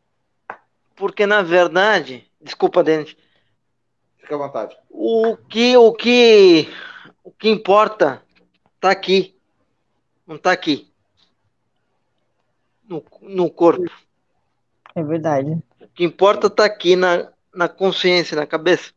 [0.97, 2.27] Porque, na verdade.
[2.41, 3.15] Desculpa, Denis.
[4.17, 4.77] Fica à vontade.
[4.89, 6.73] O que, o que,
[7.23, 8.23] o que importa
[8.77, 9.39] está aqui.
[10.27, 10.91] Não está aqui.
[12.89, 13.91] No, no corpo.
[14.95, 15.63] É verdade.
[15.79, 18.93] O que importa está aqui na, na consciência, na cabeça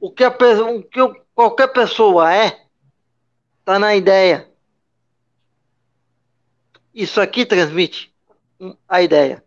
[0.00, 1.00] o que, a, o que
[1.34, 2.66] qualquer pessoa é,
[3.60, 4.48] está na ideia.
[6.94, 8.14] Isso aqui transmite
[8.88, 9.44] a ideia.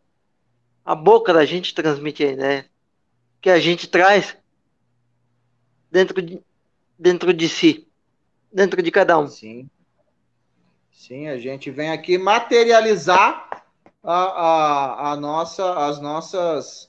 [0.86, 2.70] A boca da gente transmite a ideia
[3.42, 4.38] que a gente traz
[5.90, 6.42] dentro de,
[6.98, 7.88] dentro de si,
[8.52, 9.28] dentro de cada um.
[9.28, 9.70] Sim.
[10.92, 13.64] Sim, a gente vem aqui materializar
[14.04, 16.88] a, a, a nossa, as nossas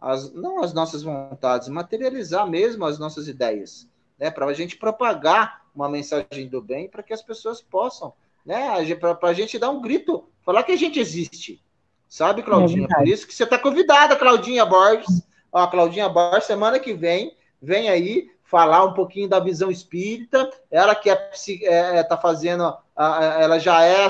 [0.00, 4.30] as, não as nossas vontades, materializar mesmo as nossas ideias, né?
[4.30, 8.12] Para a gente propagar uma mensagem do bem para que as pessoas possam,
[8.44, 8.66] né?
[8.96, 11.62] Para a gente dar um grito, falar que a gente existe,
[12.08, 12.86] sabe, Claudinha?
[12.90, 15.26] É Por isso que você está convidada, Claudinha Borges.
[15.52, 20.50] Ó, Claudinha Borges, semana que vem, vem aí falar um pouquinho da visão espírita.
[20.70, 21.30] Ela que é,
[21.62, 24.08] é, é tá fazendo, ela já é,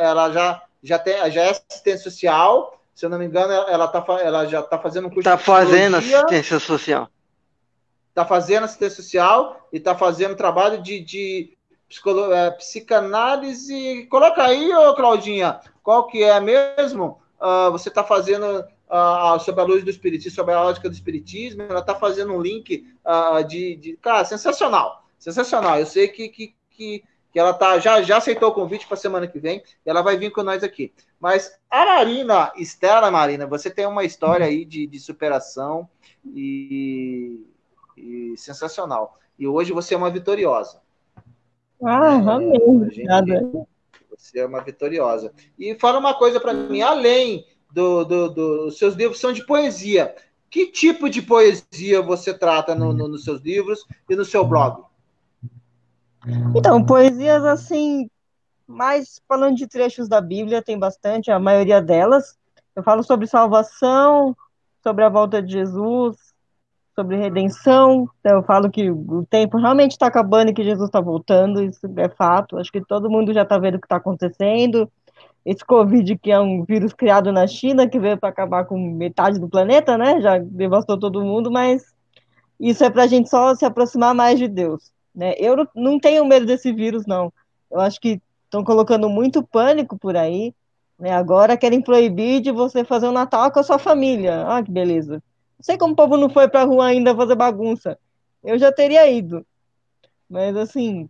[0.00, 4.02] ela já já tem, já é assistente social se eu não me engano, ela, tá,
[4.22, 7.10] ela já está fazendo um curso tá de fazendo assistência social.
[8.08, 14.06] Está fazendo assistência social e está fazendo trabalho de, de psicolo, é, psicanálise.
[14.06, 17.20] Coloca aí, ô Claudinha, qual que é mesmo?
[17.38, 21.64] Uh, você está fazendo uh, sobre a luz do espiritismo, sobre a ótica do espiritismo,
[21.64, 23.96] ela está fazendo um link uh, de, de.
[23.98, 25.04] Cara, sensacional.
[25.18, 25.78] Sensacional.
[25.78, 27.04] Eu sei que, que, que
[27.36, 30.30] que ela tá, já, já aceitou o convite para semana que vem, ela vai vir
[30.30, 30.90] com nós aqui.
[31.20, 35.86] Mas a Marina, Estela Marina, você tem uma história aí de, de superação
[36.24, 37.44] e,
[37.94, 39.18] e, sensacional.
[39.38, 40.80] E hoje você é uma vitoriosa.
[41.84, 42.88] Ah, amém.
[42.90, 43.66] Gente,
[44.08, 45.30] você é uma vitoriosa.
[45.58, 50.16] E fala uma coisa para mim, além dos do, do, seus livros são de poesia.
[50.48, 54.86] Que tipo de poesia você trata no, no, nos seus livros e no seu blog?
[56.54, 58.08] Então, poesias assim,
[58.66, 62.36] mais falando de trechos da Bíblia, tem bastante, a maioria delas.
[62.74, 64.36] Eu falo sobre salvação,
[64.82, 66.16] sobre a volta de Jesus,
[66.94, 68.08] sobre redenção.
[68.20, 71.80] Então, eu falo que o tempo realmente está acabando e que Jesus está voltando, isso
[71.96, 72.58] é fato.
[72.58, 74.90] Acho que todo mundo já está vendo o que está acontecendo.
[75.44, 79.38] Esse Covid, que é um vírus criado na China, que veio para acabar com metade
[79.38, 80.20] do planeta, né?
[80.20, 81.94] Já devastou todo mundo, mas
[82.58, 84.95] isso é para a gente só se aproximar mais de Deus.
[85.16, 85.34] Né?
[85.38, 87.32] Eu não tenho medo desse vírus, não.
[87.70, 90.54] Eu acho que estão colocando muito pânico por aí.
[90.98, 91.10] Né?
[91.10, 94.46] Agora querem proibir de você fazer o um Natal com a sua família.
[94.46, 95.14] Ah, que beleza.
[95.14, 97.98] Não sei como o povo não foi para a rua ainda fazer bagunça.
[98.44, 99.44] Eu já teria ido.
[100.28, 101.08] Mas assim.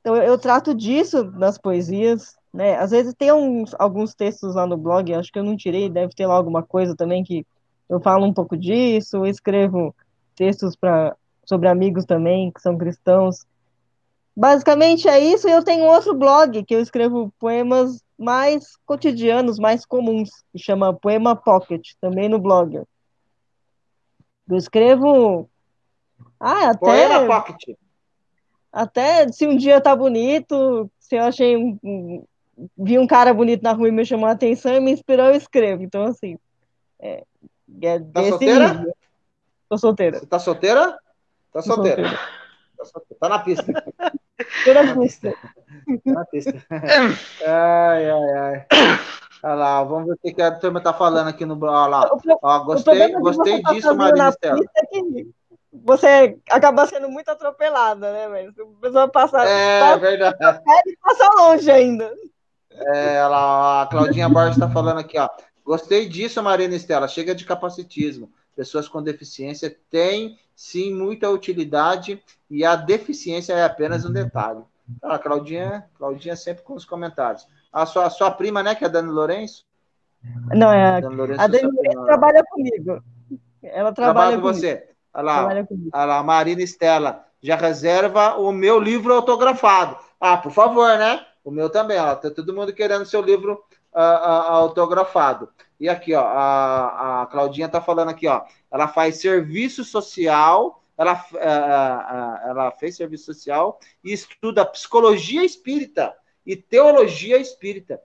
[0.00, 2.36] Então eu, trato disso nas poesias.
[2.54, 2.76] Né?
[2.76, 6.14] Às vezes tem uns, alguns textos lá no blog, acho que eu não tirei, deve
[6.14, 7.44] ter lá alguma coisa também que
[7.88, 9.94] eu falo um pouco disso, eu escrevo
[10.34, 11.14] textos para
[11.46, 13.46] sobre amigos também que são cristãos.
[14.36, 15.48] Basicamente é isso.
[15.48, 21.34] Eu tenho outro blog que eu escrevo poemas mais cotidianos, mais comuns, que chama Poema
[21.34, 22.82] Pocket, também no blog.
[24.48, 25.48] Eu escrevo.
[26.38, 26.78] Ah, até.
[26.78, 27.76] Poema Pocket.
[28.70, 32.24] Até se um dia tá bonito, se eu achei um, um,
[32.76, 35.34] vi um cara bonito na rua e me chamou a atenção e me inspirou, eu
[35.34, 35.82] escrevo.
[35.82, 36.38] Então, assim.
[36.98, 37.24] É,
[37.82, 38.74] é tá solteira?
[38.74, 38.96] Nível.
[39.68, 40.18] Tô solteira.
[40.18, 40.98] Você tá solteira?
[41.56, 42.10] Tá solteira.
[42.76, 43.18] Tá, solteira.
[43.18, 43.84] tá na pista.
[44.64, 45.32] Tô na pista.
[45.32, 46.66] Tá na pista.
[46.70, 48.66] ai, ai, ai.
[49.42, 51.58] Olha lá, vamos ver o que a turma tá falando aqui no.
[51.64, 52.10] Olha lá.
[52.42, 54.60] Ó, gostei, gostei tá disso, Marina Estela.
[54.60, 55.00] É
[55.72, 58.54] você acaba sendo muito atropelada, né, velho?
[58.78, 59.44] A pessoa passa.
[59.44, 60.62] É, passa, verdade.
[60.86, 62.12] E passa longe ainda.
[62.70, 65.28] É, ela, a Claudinha Borges está falando aqui, ó.
[65.64, 67.08] Gostei disso, Marina Estela.
[67.08, 68.30] Chega de capacitismo.
[68.54, 74.62] Pessoas com deficiência têm sim muita utilidade e a deficiência é apenas um detalhe.
[75.02, 77.46] Ah, Claudinha, Claudinha sempre com os comentários.
[77.72, 79.64] A sua, a sua prima, né, que é a Dani Lourenço?
[80.54, 83.02] Não, é a Dani Lourenço, a Dani Lourenço trabalha comigo.
[83.62, 84.58] Ela trabalha, trabalha com comigo.
[84.58, 84.88] você.
[85.12, 89.96] Olha lá, olha lá, Marina Estela, já reserva o meu livro autografado.
[90.20, 91.24] Ah, por favor, né?
[91.44, 92.14] O meu também, ó.
[92.14, 93.62] Tá todo mundo querendo seu livro
[93.94, 95.48] uh, uh, autografado.
[95.78, 98.44] E aqui, ó, a, a Claudinha tá falando aqui, ó.
[98.70, 106.14] Ela faz serviço social, ela, uh, ela fez serviço social e estuda psicologia espírita
[106.46, 108.00] e teologia espírita.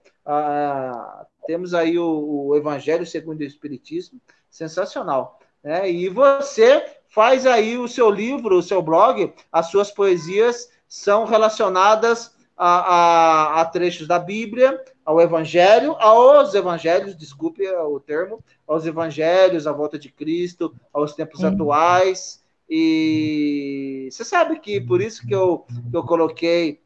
[1.46, 5.38] temos aí o, o Evangelho segundo o Espiritismo, sensacional.
[5.62, 5.90] Né?
[5.90, 12.34] E você faz aí o seu livro, o seu blog, as suas poesias são relacionadas
[12.64, 19.66] a, a, a trechos da Bíblia, ao Evangelho, aos Evangelhos, desculpe o termo, aos Evangelhos,
[19.66, 22.40] à volta de Cristo, aos tempos atuais.
[22.70, 26.80] E você sabe que por isso que eu, que eu coloquei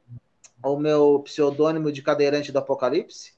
[0.64, 3.34] o meu pseudônimo de cadeirante do Apocalipse?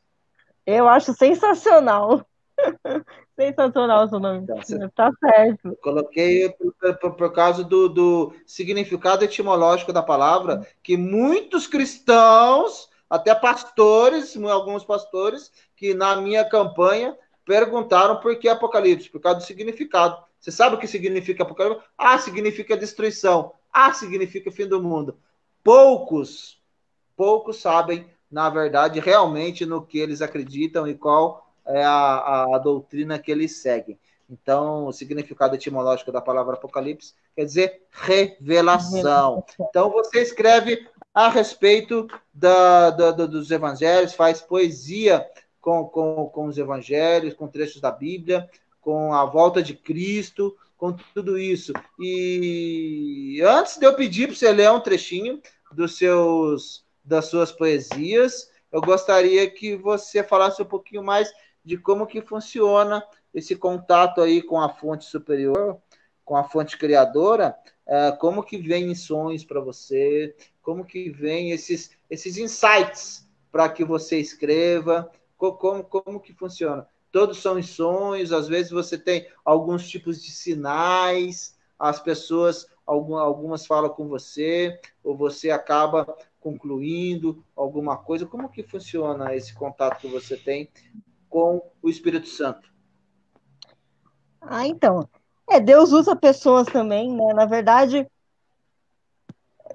[0.65, 2.25] Eu acho sensacional.
[3.39, 4.41] Sensacional o seu nome.
[4.41, 5.79] Então, tá certo.
[5.81, 13.33] Coloquei por, por, por causa do, do, significado etimológico da palavra, que muitos cristãos, até
[13.37, 20.21] pastores, alguns pastores, que na minha campanha perguntaram por que Apocalipse, por causa do significado.
[20.41, 21.85] Você sabe o que significa Apocalipse?
[21.97, 23.53] Ah, significa destruição.
[23.73, 25.17] Ah, significa fim do mundo.
[25.63, 26.61] Poucos,
[27.17, 33.19] poucos sabem, na verdade, realmente no que eles acreditam e qual é a, a doutrina
[33.19, 33.99] que eles seguem.
[34.31, 39.43] Então, o significado etimológico da palavra Apocalipse quer dizer revelação.
[39.59, 45.27] Então, você escreve a respeito da, da, dos evangelhos, faz poesia
[45.61, 48.49] com, com, com os evangelhos, com trechos da Bíblia,
[48.81, 51.73] com a volta de Cristo, com tudo isso.
[51.99, 55.41] E antes de eu pedir para você ler um trechinho
[55.73, 61.33] dos seus, das suas poesias, eu gostaria que você falasse um pouquinho mais
[61.69, 63.05] de como que funciona
[63.35, 65.79] esse contato aí com a fonte superior,
[66.25, 67.55] com a fonte criadora,
[67.87, 73.85] é, como que vem sonhos para você, como que vem esses, esses insights para que
[73.85, 76.89] você escreva, como, como que funciona.
[77.13, 83.91] Todos são sonhos, às vezes você tem alguns tipos de sinais, as pessoas, algumas falam
[83.91, 88.25] com você, ou você acaba concluindo alguma coisa.
[88.25, 90.71] Como que funciona esse contato que você tem
[91.29, 92.69] com o Espírito Santo?
[94.41, 95.09] Ah, então.
[95.51, 97.33] É, Deus usa pessoas também, né?
[97.33, 98.07] Na verdade,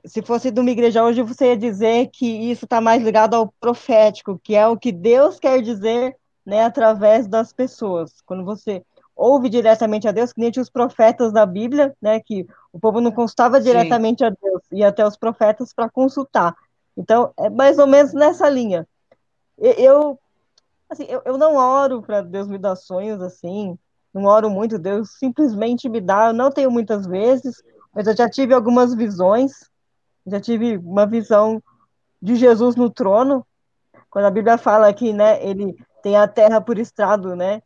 [0.05, 3.51] se fosse de uma igreja hoje, você ia dizer que isso está mais ligado ao
[3.59, 8.21] profético, que é o que Deus quer dizer né, através das pessoas.
[8.25, 8.83] Quando você
[9.15, 12.99] ouve diretamente a Deus, que nem tinha os profetas da Bíblia, né, que o povo
[12.99, 14.25] não consultava diretamente Sim.
[14.25, 16.55] a Deus, ia até os profetas para consultar.
[16.97, 18.87] Então, é mais ou menos nessa linha.
[19.57, 20.19] Eu,
[20.93, 23.75] Assim, eu, eu não oro para Deus me dar sonhos assim,
[24.13, 26.27] não oro muito, Deus simplesmente me dá.
[26.27, 29.71] Eu não tenho muitas vezes, mas eu já tive algumas visões.
[30.23, 31.61] Já tive uma visão
[32.21, 33.43] de Jesus no trono,
[34.07, 37.63] quando a Bíblia fala que, né, ele tem a terra por estrado, né,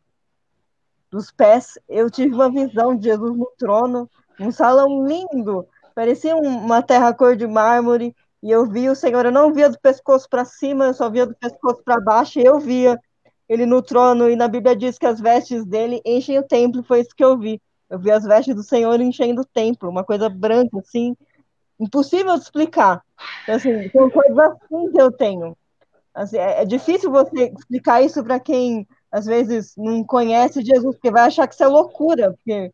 [1.10, 1.78] dos pés.
[1.86, 4.08] Eu tive uma visão de Jesus no trono,
[4.40, 9.32] um salão lindo, parecia uma terra cor de mármore, e eu vi o Senhor, eu
[9.32, 12.58] não via do pescoço para cima, eu só via do pescoço para baixo, e eu
[12.58, 12.98] via
[13.48, 17.00] ele no trono, e na Bíblia diz que as vestes dele enchem o templo, foi
[17.00, 17.60] isso que eu vi.
[17.88, 21.16] Eu vi as vestes do Senhor enchendo o templo, uma coisa branca, assim,
[21.80, 23.02] impossível de explicar.
[23.42, 25.56] Então, assim, são coisas assim que eu tenho.
[26.14, 31.10] Assim, é, é difícil você explicar isso para quem, às vezes, não conhece Jesus, porque
[31.10, 32.72] vai achar que isso é loucura, porque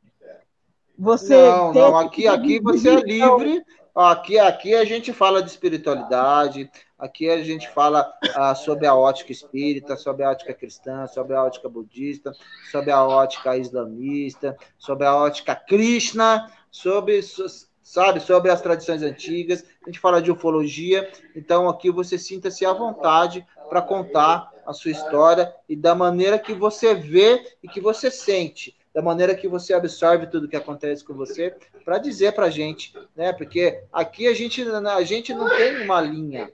[0.98, 1.36] você...
[1.48, 3.64] Não, não, aqui, aqui você é livre
[3.94, 9.32] aqui, aqui a gente fala de espiritualidade, aqui a gente fala ah, sobre a ótica
[9.32, 12.32] espírita, sobre a ótica cristã, sobre a ótica budista,
[12.70, 17.20] sobre a ótica islamista, sobre a ótica krishna, sobre,
[17.82, 22.72] sabe, sobre as tradições antigas, a gente fala de ufologia, então aqui você sinta-se à
[22.72, 28.10] vontade para contar a sua história e da maneira que você vê e que você
[28.10, 31.52] sente da maneira que você absorve tudo que acontece com você,
[31.84, 33.32] para dizer para a gente, né?
[33.32, 36.52] Porque aqui a gente, a gente não tem uma linha,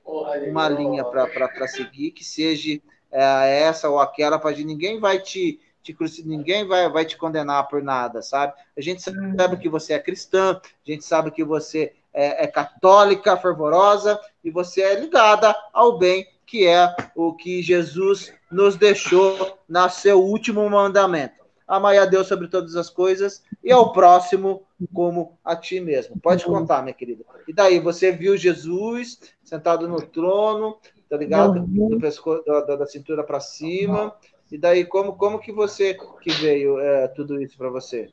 [0.48, 2.80] uma linha para seguir que seja
[3.12, 7.82] é, essa ou aquela, para ninguém vai te, te ninguém vai, vai te condenar por
[7.82, 8.54] nada, sabe?
[8.74, 13.36] A gente sabe que você é cristã, a gente sabe que você é, é católica,
[13.36, 19.88] fervorosa e você é ligada ao bem que é o que Jesus nos deixou na
[19.88, 21.39] seu último mandamento
[21.70, 26.18] amai a Deus sobre todas as coisas e ao próximo como a ti mesmo.
[26.20, 27.24] Pode contar, minha querida.
[27.46, 30.76] E daí, você viu Jesus sentado no trono,
[31.08, 31.60] tá ligado?
[31.60, 34.12] Do pescoço, da, da cintura para cima.
[34.50, 38.10] E daí, como, como que você que veio é, tudo isso para você?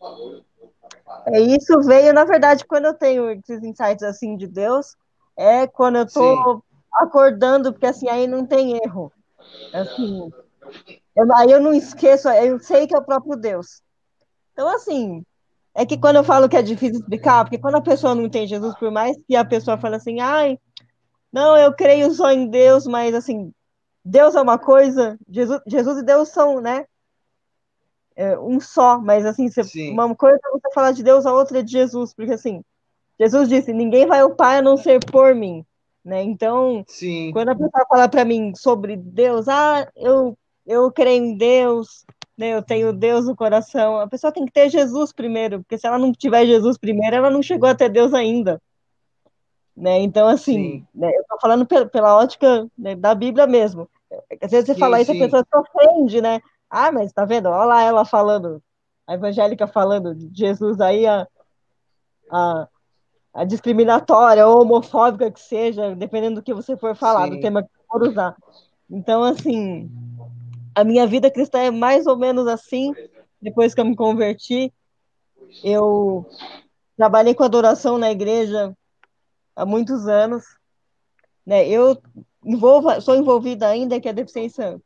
[1.25, 4.95] É, isso veio, na verdade, quando eu tenho esses insights assim de Deus,
[5.35, 6.61] é quando eu tô Sim.
[6.93, 9.11] acordando, porque assim, aí não tem erro.
[9.73, 10.31] Assim,
[11.15, 13.81] eu, aí eu não esqueço, eu sei que é o próprio Deus.
[14.53, 15.23] Então, assim,
[15.73, 18.47] é que quando eu falo que é difícil explicar, porque quando a pessoa não tem
[18.47, 20.59] Jesus, por mais que a pessoa fale assim, ai,
[21.31, 23.53] não, eu creio só em Deus, mas assim,
[24.03, 26.85] Deus é uma coisa, Jesus, Jesus e Deus são, né?
[28.15, 29.61] É, um só, mas assim, você,
[29.91, 32.63] uma coisa é você falar de Deus, a outra é de Jesus, porque assim,
[33.19, 35.63] Jesus disse, ninguém vai ao Pai a não ser por mim,
[36.03, 36.23] né?
[36.23, 37.31] Então, Sim.
[37.31, 40.35] quando a pessoa fala para mim sobre Deus, ah, eu
[40.67, 42.05] eu creio em Deus,
[42.37, 43.99] né, eu tenho Deus no coração.
[43.99, 47.31] A pessoa tem que ter Jesus primeiro, porque se ela não tiver Jesus primeiro, ela
[47.31, 48.61] não chegou até Deus ainda.
[49.75, 49.99] Né?
[50.01, 53.89] Então, assim, né, eu estou falando pela, pela ótica né, da Bíblia mesmo.
[54.41, 55.21] Às vezes você sim, fala isso, sim.
[55.21, 56.41] a pessoa se ofende, né?
[56.69, 57.47] Ah, mas tá vendo?
[57.47, 58.61] Olha lá ela falando,
[59.05, 61.27] a evangélica falando de Jesus aí, a,
[62.29, 62.67] a,
[63.33, 67.35] a discriminatória ou homofóbica que seja, dependendo do que você for falar, sim.
[67.35, 68.35] do tema que for usar.
[68.89, 69.89] Então, assim,
[70.77, 72.93] a minha vida cristã é mais ou menos assim,
[73.41, 74.71] depois que eu me converti.
[75.63, 76.23] Eu
[76.95, 78.77] trabalhei com adoração na igreja
[79.55, 80.43] há muitos anos.
[81.43, 81.67] Né?
[81.67, 81.99] Eu
[83.01, 84.79] sou envolvida ainda, que a deficiência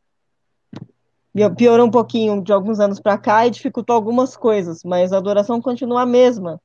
[1.57, 5.61] piorou um pouquinho de alguns anos para cá e dificultou algumas coisas, mas a adoração
[5.61, 6.61] continua a mesma.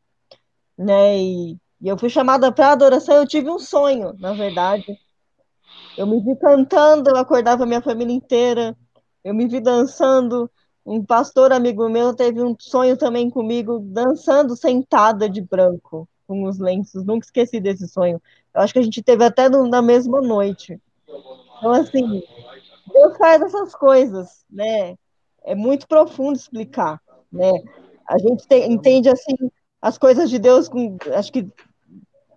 [0.78, 1.18] Né?
[1.18, 4.96] E, e eu fui chamada para adoração, eu tive um sonho, na verdade.
[5.98, 8.76] Eu me vi cantando, eu acordava minha família inteira,
[9.26, 10.48] eu me vi dançando.
[10.84, 16.60] Um pastor amigo meu teve um sonho também comigo, dançando sentada de branco, com os
[16.60, 17.04] lenços.
[17.04, 18.22] Nunca esqueci desse sonho.
[18.54, 20.80] Eu acho que a gente teve até no, na mesma noite.
[21.58, 22.22] Então, assim,
[22.92, 24.96] Deus faz essas coisas, né?
[25.42, 27.02] É muito profundo explicar,
[27.32, 27.50] né?
[28.08, 29.34] A gente tem, entende, assim,
[29.82, 31.50] as coisas de Deus com, acho que,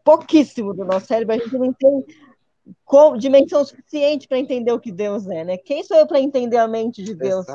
[0.04, 1.36] pouquíssimo do nosso cérebro.
[1.36, 2.04] A gente não tem
[2.86, 5.58] com dimensão suficiente para entender o que Deus é, né?
[5.58, 7.46] Quem sou eu para entender a mente de Deus?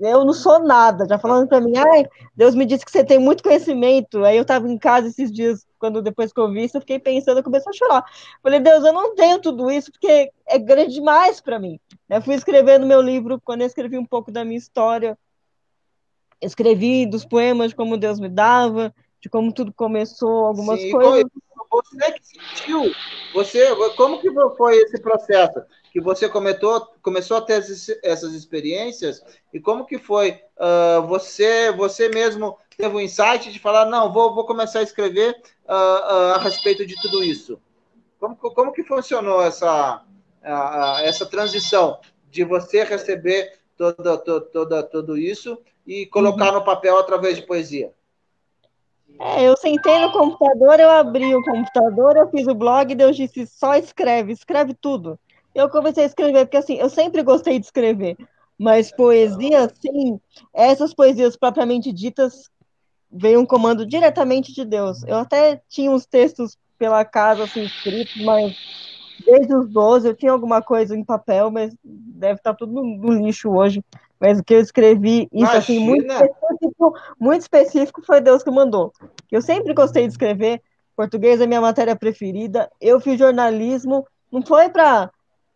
[0.00, 1.06] Eu não sou nada.
[1.06, 4.24] Já falando para mim, ai, Deus me disse que você tem muito conhecimento.
[4.24, 6.98] Aí eu estava em casa esses dias, quando depois que eu vi isso, eu fiquei
[6.98, 8.04] pensando, eu comecei a chorar.
[8.42, 11.78] Falei, Deus, eu não tenho tudo isso porque é grande demais para mim.
[12.08, 15.18] Eu fui escrevendo meu livro, quando eu escrevi um pouco da minha história,
[16.40, 21.30] escrevi dos poemas de como Deus me dava, de como tudo começou, algumas Sim, coisas.
[21.70, 22.92] Você que sentiu,
[23.32, 25.60] você, como que foi esse processo?
[25.92, 27.62] Que você começou, começou a ter
[28.02, 30.40] essas experiências e como que foi?
[30.56, 35.30] Uh, você, você mesmo teve um insight de falar, não, vou, vou começar a escrever
[35.64, 37.60] uh, uh, a respeito de tudo isso.
[38.18, 40.02] Como, como que funcionou essa,
[41.02, 41.98] essa transição
[42.30, 46.60] de você receber toda, toda, toda, tudo isso e colocar uhum.
[46.60, 47.92] no papel através de poesia?
[49.20, 53.46] É, eu sentei no computador, eu abri o computador, eu fiz o blog, Deus disse,
[53.46, 55.18] só escreve, escreve tudo.
[55.54, 58.16] Eu comecei a escrever, porque assim, eu sempre gostei de escrever,
[58.58, 60.20] mas poesia, assim,
[60.52, 62.50] essas poesias propriamente ditas,
[63.10, 65.02] veio um comando diretamente de Deus.
[65.04, 68.52] Eu até tinha uns textos pela casa, assim, escritos, mas
[69.26, 73.12] desde os 12 eu tinha alguma coisa em papel, mas deve estar tudo no, no
[73.12, 73.82] lixo hoje.
[74.20, 75.58] Mas o que eu escrevi, isso Imagina.
[75.58, 76.06] assim, muito
[76.76, 78.92] específico, muito específico, foi Deus que mandou.
[79.30, 80.62] Eu sempre gostei de escrever,
[80.94, 82.70] português é minha matéria preferida.
[82.80, 85.10] Eu fiz jornalismo, não foi para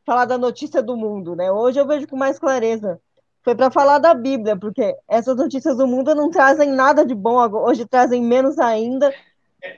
[0.05, 1.51] falar da notícia do mundo, né?
[1.53, 3.01] Hoje eu vejo com mais clareza.
[3.43, 7.39] Foi para falar da Bíblia, porque essas notícias do mundo não trazem nada de bom,
[7.65, 9.13] hoje trazem menos ainda.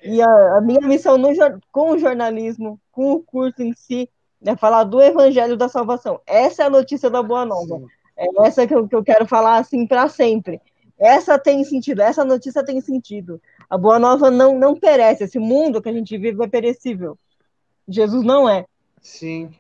[0.03, 1.29] E a, a minha missão no,
[1.71, 4.09] com o jornalismo, com o curso em si,
[4.45, 6.21] é falar do Evangelho da Salvação.
[6.27, 7.81] Essa é a notícia da Boa Nova.
[8.17, 10.61] É essa que eu, que eu quero falar assim para sempre.
[11.03, 13.43] Essa tem sentido, essa notícia tem sentido.
[13.69, 15.25] A Boa Nova não, não perece.
[15.25, 17.19] Esse mundo que a gente vive é perecível.
[17.89, 18.65] Jesus não é.
[19.01, 19.53] Sim.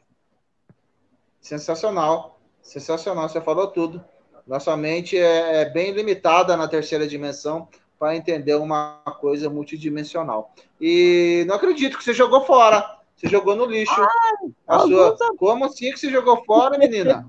[1.40, 2.38] Sensacional.
[2.62, 4.04] Sensacional, você falou tudo.
[4.46, 7.66] Nossa mente é, é bem limitada na terceira dimensão
[7.98, 10.54] para entender uma coisa multidimensional.
[10.80, 13.00] E não acredito que você jogou fora.
[13.16, 14.06] Você jogou no lixo.
[14.68, 15.16] a sua...
[15.36, 17.28] Como assim que você jogou fora, menina?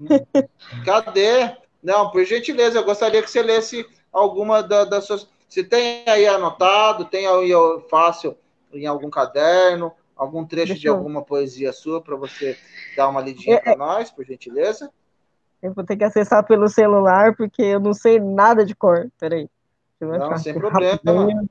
[0.86, 1.62] Cadê?
[1.84, 5.28] Não, por gentileza, eu gostaria que você lesse alguma da, das suas.
[5.46, 7.50] Se tem aí anotado, tem aí
[7.90, 8.34] fácil
[8.72, 10.94] em algum caderno, algum trecho Deixa de eu...
[10.94, 12.56] alguma poesia sua para você
[12.96, 13.76] dar uma lidinha é, para é.
[13.76, 14.90] nós, por gentileza?
[15.62, 19.10] Eu vou ter que acessar pelo celular porque eu não sei nada de cor.
[19.20, 19.48] Peraí.
[20.00, 21.44] Não, sem problema.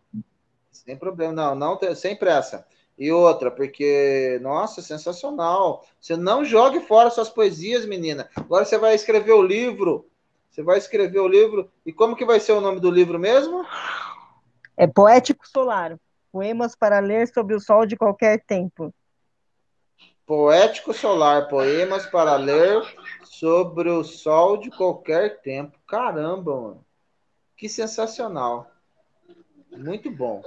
[0.71, 2.65] Sem problema, não, não sem pressa.
[2.97, 5.85] E outra, porque, nossa, sensacional.
[5.99, 8.29] Você não jogue fora suas poesias, menina.
[8.35, 10.07] Agora você vai escrever o livro.
[10.53, 11.67] Você vai escrever o livro.
[11.83, 13.65] E como que vai ser o nome do livro mesmo?
[14.77, 15.99] É Poético Solar.
[16.31, 18.93] Poemas para ler sobre o sol de qualquer tempo.
[20.27, 21.47] Poético Solar.
[21.47, 22.83] Poemas para ler
[23.23, 25.75] sobre o sol de qualquer tempo.
[25.87, 26.85] Caramba, mano.
[27.57, 28.69] Que sensacional.
[29.71, 30.43] Muito bom.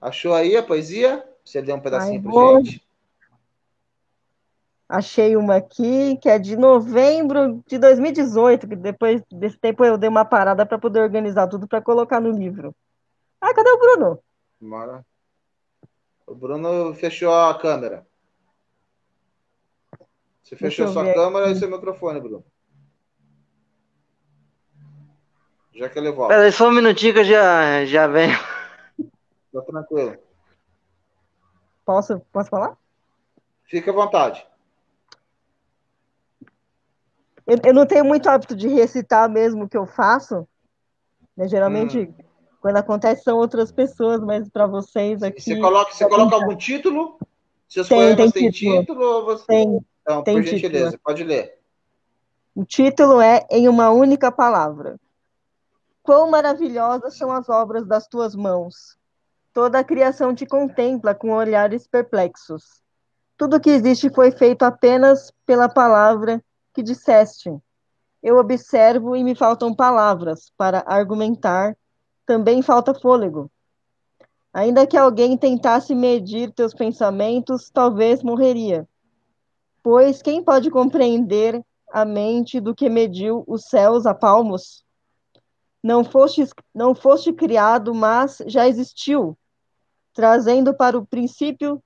[0.00, 1.22] Achou aí a poesia?
[1.44, 2.82] Você deu um pedacinho para gente?
[4.94, 10.08] Achei uma aqui que é de novembro de 2018, que depois desse tempo eu dei
[10.08, 12.72] uma parada para poder organizar tudo para colocar no livro.
[13.40, 14.22] Ah, cadê o Bruno?
[14.60, 15.04] Bora.
[16.24, 18.06] O Bruno fechou a câmera.
[20.44, 21.56] Você fechou sua câmera aqui.
[21.56, 22.44] e seu microfone, Bruno.
[25.74, 26.36] Já que ele volta.
[26.36, 28.38] Peraí, só um minutinho que eu já, já venho.
[29.52, 30.16] Tá tranquilo.
[31.84, 32.78] Posso, posso falar?
[33.64, 34.53] Fique à vontade.
[37.46, 40.46] Eu, eu, não tenho muito hábito de recitar mesmo o que eu faço.
[41.36, 41.46] Né?
[41.46, 42.24] Geralmente, hum.
[42.60, 45.40] quando acontece, são outras pessoas, mas para vocês aqui.
[45.40, 47.18] Você coloca, você coloca algum título?
[47.68, 48.80] Seus tem, poemas têm título?
[48.80, 49.46] título você...
[49.46, 49.80] Tem.
[50.02, 51.02] Então, tem por gentileza, título.
[51.02, 51.58] pode ler.
[52.54, 54.98] O título é Em uma única palavra.
[56.02, 58.98] Quão maravilhosas são as obras das tuas mãos.
[59.52, 62.82] Toda a criação te contempla com olhares perplexos.
[63.36, 66.42] Tudo que existe foi feito apenas pela palavra
[66.74, 67.56] que disseste.
[68.22, 71.76] Eu observo e me faltam palavras para argumentar,
[72.26, 73.50] também falta fôlego.
[74.52, 78.88] Ainda que alguém tentasse medir teus pensamentos, talvez morreria.
[79.82, 81.62] Pois quem pode compreender
[81.92, 84.84] a mente do que mediu os céus a palmos?
[85.82, 89.36] Não foste, não foste criado, mas já existiu,
[90.14, 91.82] trazendo para o princípio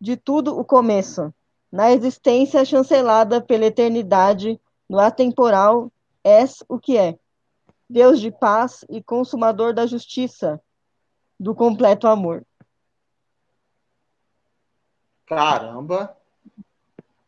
[0.00, 1.32] de tudo o começo.
[1.74, 5.90] Na existência chancelada pela eternidade, no atemporal,
[6.22, 7.18] és o que é.
[7.90, 10.62] Deus de paz e consumador da justiça,
[11.38, 12.46] do completo amor.
[15.26, 16.16] Caramba!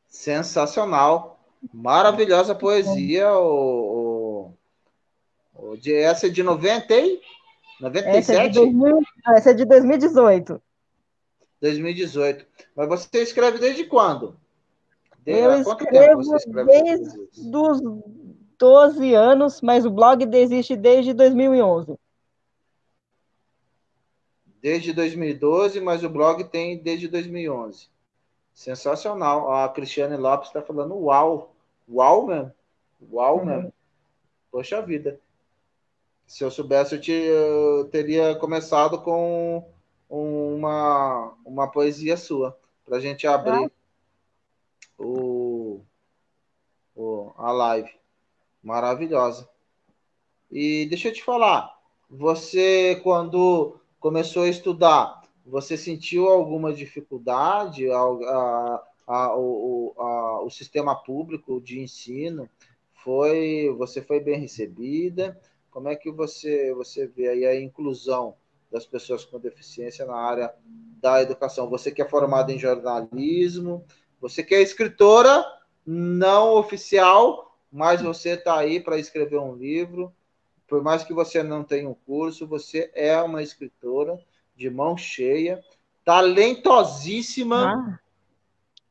[0.06, 1.40] Sensacional!
[1.74, 4.52] Maravilhosa poesia, o,
[5.80, 7.20] de, essa é de 90 e
[7.80, 8.16] 97?
[8.16, 10.62] Essa é de, 2000, essa é de 2018.
[11.60, 12.46] 2018.
[12.74, 14.36] Mas você escreve desde quando?
[15.24, 16.22] Eu escrevo
[16.64, 17.80] desde os
[18.58, 21.98] 12 anos, mas o blog desiste desde 2011.
[24.62, 27.88] Desde 2012, mas o blog tem desde 2011.
[28.54, 29.52] Sensacional.
[29.52, 31.54] A Cristiane Lopes está falando uau.
[31.88, 32.52] Uau, mesmo.
[33.12, 33.44] Uau, uhum.
[33.44, 33.72] mesmo.
[34.50, 35.20] Poxa vida.
[36.26, 39.64] Se eu soubesse, eu, te, eu teria começado com
[40.08, 43.70] uma, uma poesia sua, para a gente abrir
[44.98, 45.80] o,
[46.94, 47.90] o, a live.
[48.62, 49.48] Maravilhosa.
[50.50, 51.76] E deixa eu te falar,
[52.08, 57.90] você, quando começou a estudar, você sentiu alguma dificuldade?
[57.90, 62.48] A, a, a, o, a, o sistema público de ensino
[62.94, 65.40] foi, você foi bem recebida?
[65.70, 68.34] Como é que você, você vê aí a inclusão
[68.76, 70.54] das pessoas com deficiência na área
[71.00, 71.70] da educação?
[71.70, 73.84] Você que é formado em jornalismo,
[74.20, 75.44] você que é escritora
[75.84, 80.12] não oficial, mas você está aí para escrever um livro.
[80.68, 84.18] Por mais que você não tenha um curso, você é uma escritora
[84.54, 85.62] de mão cheia,
[86.04, 87.72] talentosíssima.
[87.72, 88.00] Ah,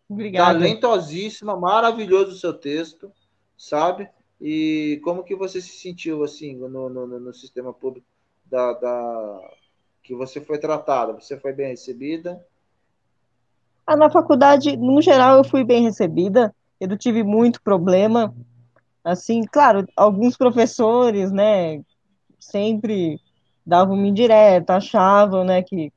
[0.10, 0.60] obrigado.
[0.60, 3.12] Talentosíssima, maravilhoso o seu texto,
[3.56, 4.10] sabe?
[4.42, 8.08] E como que você se sentiu assim no, no, no sistema público
[8.46, 9.54] da, da,
[10.06, 11.14] que você foi tratada?
[11.14, 12.45] Você foi bem recebida?
[13.88, 16.56] Ah, na faculdade, no geral, eu fui bem recebida.
[16.80, 18.34] Eu não tive muito problema.
[19.03, 21.84] Assim, claro, alguns professores, né,
[22.39, 23.20] sempre
[23.66, 25.91] davam uma indireta, achavam, né, que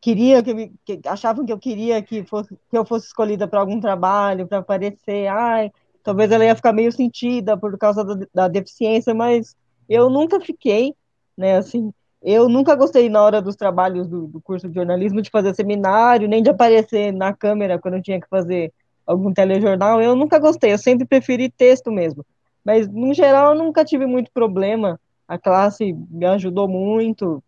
[0.00, 3.78] queria que, que, achavam que eu queria que fosse que eu fosse escolhida para algum
[3.80, 5.70] trabalho, para aparecer, ai,
[6.02, 9.56] talvez ela ia ficar meio sentida por causa da, da deficiência, mas
[9.88, 10.94] eu nunca fiquei,
[11.36, 11.92] né, assim,
[12.24, 16.28] eu nunca gostei na hora dos trabalhos do, do, curso de jornalismo de fazer seminário,
[16.28, 18.72] nem de aparecer na câmera quando eu tinha que fazer
[19.06, 20.00] algum telejornal.
[20.00, 22.24] Eu nunca gostei, eu sempre preferi texto mesmo.
[22.64, 25.00] Mas, no geral, eu nunca tive muito problema.
[25.26, 27.42] A classe me ajudou muito.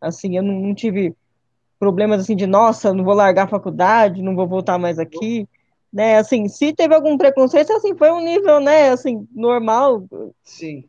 [0.00, 1.14] Assim, eu não, não tive
[1.78, 5.48] problemas assim de, nossa, não vou largar a faculdade, não vou voltar mais aqui.
[5.90, 10.04] Né, assim, se teve algum preconceito, assim, foi um nível, né, assim, normal.
[10.42, 10.84] Sim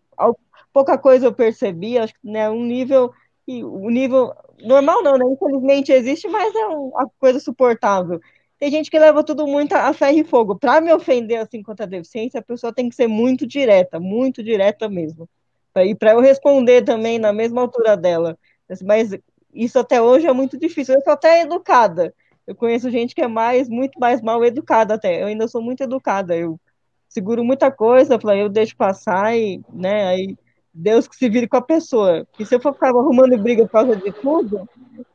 [0.75, 3.13] pouca coisa eu percebi, acho que né, um nível,
[3.47, 5.23] o nível normal não, né?
[5.31, 8.19] Infelizmente existe, mas é uma coisa suportável.
[8.59, 10.59] Tem gente que leva tudo muito a ferro e fogo.
[10.59, 14.43] Para me ofender assim contra a deficiência, a pessoa tem que ser muito direta, muito
[14.43, 15.29] direta mesmo.
[15.77, 18.37] E para eu responder também na mesma altura dela.
[18.83, 19.11] Mas
[19.53, 20.95] isso até hoje é muito difícil.
[20.95, 22.13] Eu sou até educada.
[22.45, 25.21] Eu conheço gente que é mais, muito mais mal educada até.
[25.21, 26.35] Eu ainda sou muito educada.
[26.35, 26.59] Eu
[27.07, 30.37] seguro muita coisa, eu deixo passar e, né, aí
[30.77, 32.27] Deus que se vire com a pessoa.
[32.37, 34.67] E se eu for ficar arrumando briga por causa de tudo,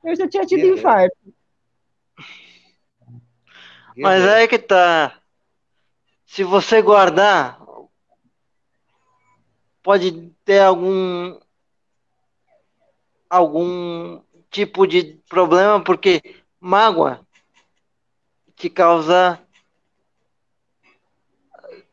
[0.02, 1.16] eu já tinha tido infarto.
[3.94, 5.20] Mas é que tá.
[6.24, 7.60] Se você guardar,
[9.82, 11.38] pode ter algum
[13.28, 16.22] algum tipo de problema, porque
[16.58, 17.20] mágoa
[18.56, 19.38] te causa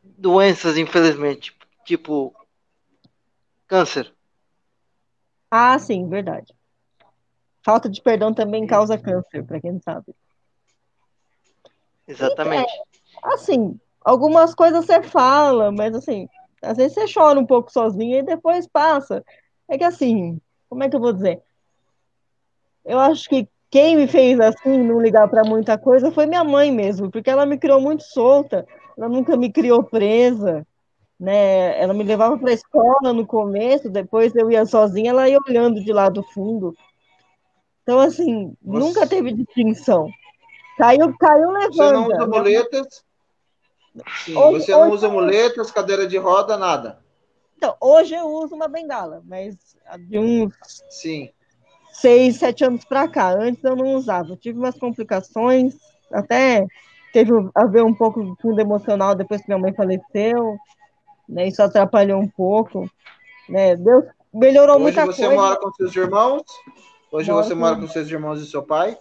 [0.01, 1.55] doenças, infelizmente,
[1.85, 2.33] tipo
[3.67, 4.13] Câncer.
[5.51, 6.53] Ah, sim, verdade.
[7.63, 10.15] Falta de perdão também causa câncer, para quem não sabe.
[12.07, 12.71] Exatamente.
[12.71, 16.29] É, assim, algumas coisas você fala, mas assim,
[16.61, 19.23] às vezes você chora um pouco sozinha e depois passa.
[19.67, 20.39] É que assim,
[20.69, 21.41] como é que eu vou dizer?
[22.85, 26.71] Eu acho que quem me fez assim, não ligar para muita coisa, foi minha mãe
[26.71, 28.65] mesmo, porque ela me criou muito solta,
[28.97, 30.65] ela nunca me criou presa
[31.19, 31.79] né?
[31.81, 35.83] Ela me levava para a escola no começo, depois eu ia sozinha, ela ia olhando
[35.83, 36.75] de lá do fundo.
[37.83, 38.85] Então, assim, Nossa.
[38.85, 40.09] nunca teve distinção.
[40.77, 41.73] Caiu, caiu levando.
[41.73, 43.05] Você não usa muletas?
[44.23, 46.99] Sim, hoje, você não hoje, usa muletas, cadeira de roda, nada?
[47.57, 49.55] Então, hoje eu uso uma bengala, mas
[50.01, 50.53] de uns
[50.89, 51.31] Sim.
[51.91, 53.31] seis, sete anos para cá.
[53.31, 54.29] Antes eu não usava.
[54.29, 55.73] Eu tive umas complicações,
[56.11, 56.67] até
[57.11, 60.59] teve a ver um pouco com fundo emocional depois que minha mãe faleceu
[61.27, 61.47] né?
[61.47, 62.89] Isso atrapalhou um pouco,
[63.49, 63.75] né?
[63.75, 65.21] Deus melhorou Hoje muita coisa.
[65.21, 66.43] Hoje você mora com seus irmãos?
[67.11, 67.59] Hoje moro você com...
[67.59, 68.97] mora com seus irmãos e seu pai?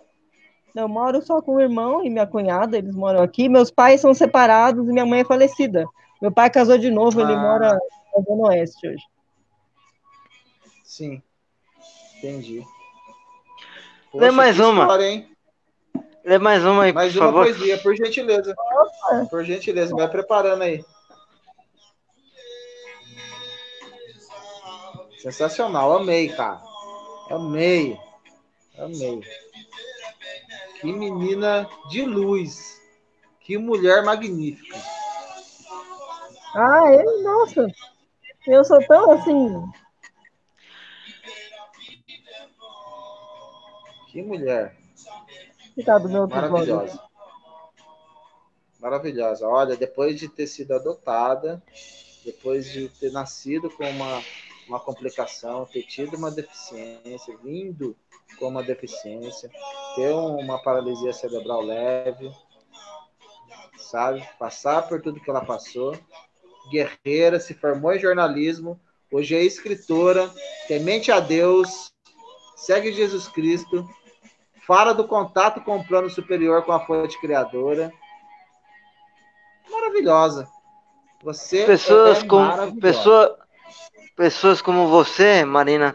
[0.75, 3.49] Eu moro só com o irmão e minha cunhada, eles moram aqui.
[3.49, 5.87] Meus pais são separados e minha mãe é falecida.
[6.21, 7.23] Meu pai casou de novo, ah.
[7.23, 7.73] ele mora
[8.15, 9.05] na Zona Oeste hoje.
[10.85, 11.23] Sim,
[12.19, 12.63] entendi.
[14.13, 14.83] Poxa, Lê mais uma.
[14.83, 15.31] História, hein?
[16.25, 17.45] Lê mais uma aí, mais por uma favor.
[17.45, 18.55] poesia, por gentileza.
[18.59, 19.27] Opa.
[19.31, 20.85] Por gentileza, vai preparando aí.
[25.27, 26.63] Sensacional, amei, cara.
[27.29, 27.99] Amei.
[28.79, 29.21] Amei.
[30.81, 32.81] Que menina de luz.
[33.41, 34.79] Que mulher magnífica.
[36.55, 37.67] Ah, eu, nossa.
[38.47, 39.65] Eu sou tão assim.
[44.13, 44.77] Que mulher.
[45.75, 47.03] Coitado meu Maravilhosa.
[48.79, 49.49] Maravilhosa.
[49.49, 51.61] Olha, depois de ter sido adotada,
[52.25, 54.23] depois de ter nascido com uma
[54.69, 57.97] uma complicação, ter tido uma deficiência, vindo
[58.39, 59.51] com uma deficiência,
[59.95, 62.31] ter uma paralisia cerebral leve,
[63.79, 64.27] sabe?
[64.39, 65.97] Passar por tudo que ela passou.
[66.71, 68.81] Guerreira, se formou em jornalismo,
[69.13, 70.29] hoje é escritora,
[70.67, 71.93] temente a Deus,
[72.57, 73.89] segue Jesus Cristo,
[74.67, 77.93] fala do contato com o plano superior com a fonte criadora.
[79.71, 80.49] Maravilhosa.
[81.23, 83.46] Você pessoas é com pessoa,
[84.17, 85.95] pessoas como você, Marina,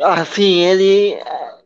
[0.00, 1.58] assim, ele eh,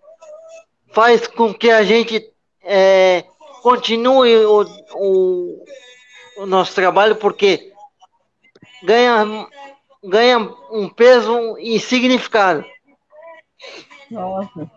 [0.92, 2.32] faz com que a gente
[2.62, 3.24] é,
[3.62, 4.62] continue o,
[4.94, 5.64] o,
[6.38, 7.72] o, nosso trabalho, porque
[8.84, 9.48] ganha,
[10.04, 10.38] ganha
[10.70, 12.64] um peso e significado.
[14.10, 14.70] Nossa.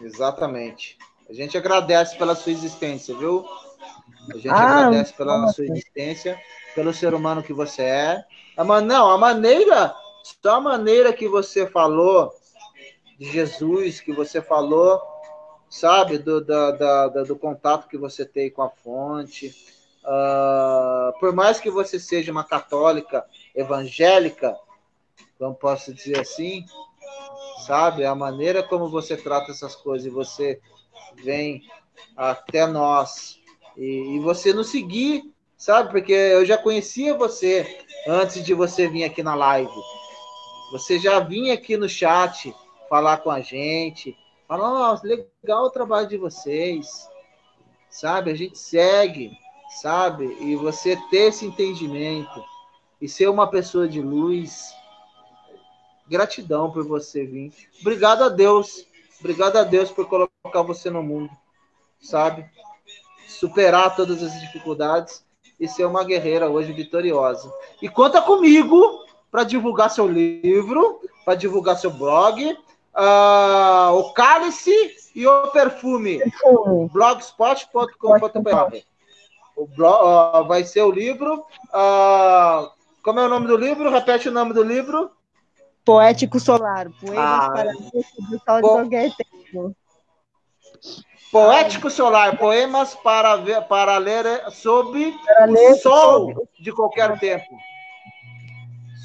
[0.00, 0.98] Exatamente.
[1.28, 3.46] A gente agradece pela sua existência, viu?
[4.30, 6.40] A gente ah, agradece pela sua existência
[6.74, 8.24] pelo ser humano que você é.
[8.56, 8.80] A man...
[8.82, 9.94] Não, a maneira
[10.42, 12.32] Só a maneira que você falou
[13.18, 15.00] de Jesus, que você falou,
[15.70, 19.54] sabe, do, da, da, do contato que você tem com a fonte.
[20.04, 23.24] Uh, por mais que você seja uma católica
[23.54, 24.56] evangélica,
[25.38, 26.64] como posso dizer assim,
[27.66, 30.60] sabe, a maneira como você trata essas coisas e você
[31.22, 31.62] vem
[32.16, 33.38] até nós
[33.76, 39.04] e, e você nos seguir, sabe, porque eu já conhecia você antes de você vir
[39.04, 39.72] aqui na live.
[40.72, 42.54] Você já vinha aqui no chat
[42.88, 44.16] falar com a gente,
[44.46, 47.08] falar, nossa, legal o trabalho de vocês,
[47.90, 48.30] sabe?
[48.30, 49.30] A gente segue,
[49.80, 50.24] sabe?
[50.40, 52.44] E você ter esse entendimento
[53.00, 54.74] e ser uma pessoa de luz.
[56.06, 57.52] Gratidão por você vir.
[57.80, 58.86] Obrigado a Deus.
[59.20, 61.30] Obrigado a Deus por colocar você no mundo,
[62.00, 62.44] sabe?
[63.44, 65.22] Superar todas as dificuldades
[65.60, 67.52] e ser uma guerreira hoje vitoriosa.
[67.82, 74.72] E conta comigo para divulgar seu livro, para divulgar seu blog, uh, o cálice
[75.14, 76.20] e o perfume.
[76.90, 78.78] blogspot.com.br.
[79.54, 81.44] O blog, uh, vai ser o livro.
[81.68, 82.70] Uh,
[83.02, 83.90] como é o nome do livro?
[83.90, 85.10] Repete o nome do livro.
[85.84, 86.88] Poético Solar.
[86.98, 87.92] Poemas ah, para sol
[88.30, 89.76] de qualquer tempo.
[91.34, 96.48] Poético Solar, poemas para, ver, para ler sob para ler o sol sobre...
[96.60, 97.58] de qualquer tempo.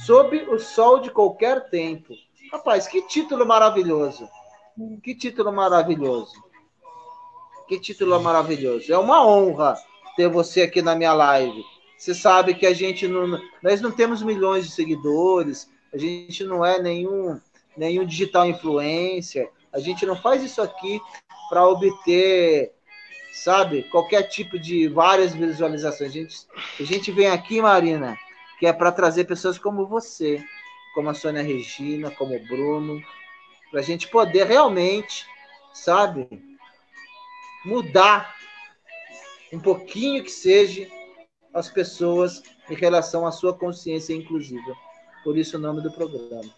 [0.05, 2.13] Sob o sol de qualquer tempo.
[2.51, 4.29] Rapaz, que título maravilhoso.
[5.01, 6.33] Que título maravilhoso.
[7.67, 8.93] Que título maravilhoso.
[8.93, 9.75] É uma honra
[10.15, 11.65] ter você aqui na minha live.
[11.97, 13.41] Você sabe que a gente não.
[13.63, 17.41] Nós não temos milhões de seguidores, a gente não é nenhum,
[17.75, 20.99] nenhum digital influencer, a gente não faz isso aqui
[21.49, 22.71] para obter,
[23.33, 26.09] sabe, qualquer tipo de várias visualizações.
[26.09, 26.37] A gente,
[26.79, 28.17] a gente vem aqui, Marina,
[28.59, 30.43] que é para trazer pessoas como você,
[30.93, 33.01] como a Sônia Regina, como o Bruno,
[33.71, 35.25] para a gente poder realmente,
[35.73, 36.27] sabe,
[37.63, 38.35] mudar
[39.51, 40.87] um pouquinho que seja
[41.53, 44.75] as pessoas em relação à sua consciência inclusiva.
[45.23, 46.49] Por isso o nome do programa.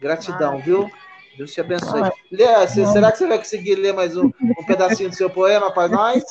[0.00, 0.62] Gratidão, Ai.
[0.62, 0.90] viu?
[1.36, 2.10] Deus te abençoe.
[2.30, 5.88] Lê, será que você vai conseguir ler mais um, um pedacinho do seu poema para
[5.88, 6.24] nós?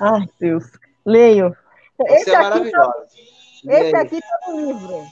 [0.00, 0.64] Ai, Deus.
[1.04, 1.56] Leio.
[1.98, 2.92] Você esse é maravilhosa.
[2.92, 3.06] Tá,
[3.72, 5.02] esse aqui está no livro.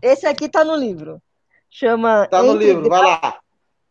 [0.00, 1.22] Esse aqui está no livro.
[1.70, 2.24] Chama.
[2.24, 3.38] Está no livro, vai lá.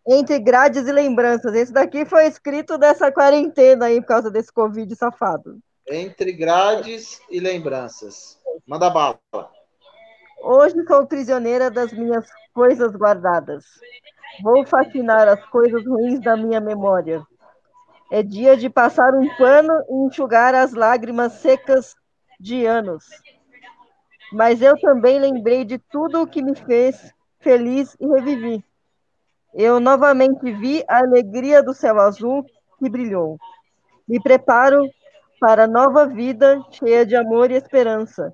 [0.07, 1.53] Entre grades e lembranças.
[1.53, 5.59] Esse daqui foi escrito dessa quarentena aí, por causa desse Covid safado.
[5.87, 8.39] Entre grades e lembranças.
[8.65, 9.19] Manda bala.
[10.43, 13.65] Hoje sou prisioneira das minhas coisas guardadas.
[14.43, 17.21] Vou fascinar as coisas ruins da minha memória.
[18.11, 21.95] É dia de passar um pano e enxugar as lágrimas secas
[22.39, 23.05] de anos
[24.31, 28.63] mas eu também lembrei de tudo o que me fez feliz e revivi.
[29.53, 32.45] Eu novamente vi a alegria do céu azul
[32.79, 33.37] que brilhou.
[34.07, 34.89] Me preparo
[35.39, 38.33] para nova vida cheia de amor e esperança.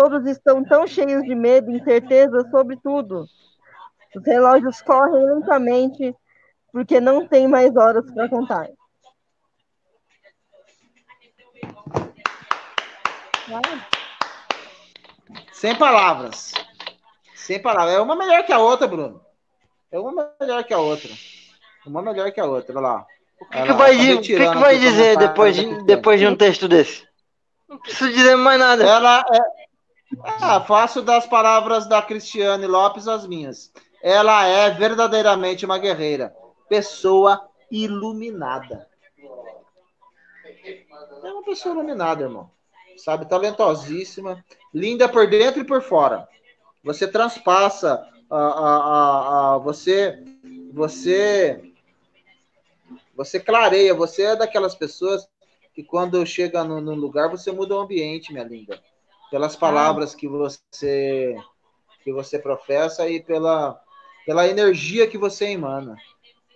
[0.00, 3.26] Todos estão tão cheios de medo e incerteza sobre tudo.
[4.16, 6.16] Os relógios correm lentamente
[6.72, 8.66] porque não tem mais horas para contar.
[15.52, 16.54] Sem palavras.
[17.34, 17.94] Sem palavras.
[17.96, 19.20] É uma melhor que a outra, Bruno.
[19.92, 21.10] É uma melhor que a outra.
[21.84, 22.72] Uma melhor que a outra.
[22.72, 23.06] Olha lá.
[23.38, 26.66] O que, que vai, tá que que vai dizer depois de, depois de um texto
[26.66, 27.06] desse?
[27.68, 28.82] Não preciso dizer mais nada.
[28.82, 29.59] Ela é.
[30.22, 33.72] Ah, faço das palavras da Cristiane Lopes as minhas.
[34.02, 36.34] Ela é verdadeiramente uma guerreira.
[36.68, 38.88] Pessoa iluminada.
[41.22, 42.50] É uma pessoa iluminada, irmão
[43.00, 43.26] sabe?
[43.26, 46.28] Talentosíssima, linda por dentro e por fora.
[46.84, 50.22] Você transpassa, a, a, a, você,
[50.72, 51.72] você,
[53.14, 53.94] você clareia.
[53.94, 55.28] Você é daquelas pessoas
[55.74, 58.80] que quando chega no lugar você muda o ambiente, minha linda,
[59.30, 61.36] pelas palavras que você
[62.02, 63.80] que você professa e pela
[64.26, 65.96] pela energia que você emana.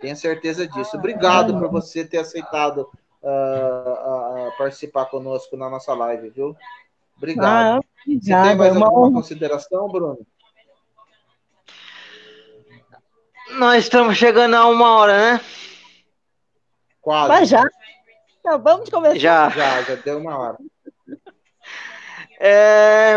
[0.00, 0.96] Tenho certeza disso.
[0.96, 2.88] Obrigado por você ter aceitado
[3.22, 6.56] uh, uh, participar conosco na nossa live, viu?
[7.16, 7.78] Obrigado.
[7.78, 10.26] Ah, Você tem mais é alguma consideração, Bruno?
[13.52, 15.40] Nós estamos chegando a uma hora, né?
[17.00, 17.28] Quase.
[17.28, 17.64] Mas já.
[18.40, 19.18] Então, vamos começar.
[19.18, 19.48] Já.
[19.50, 20.58] Já, já deu uma hora.
[22.38, 23.16] É,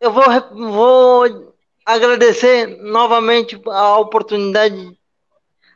[0.00, 0.24] eu vou,
[0.70, 1.54] vou
[1.84, 4.98] agradecer novamente a oportunidade,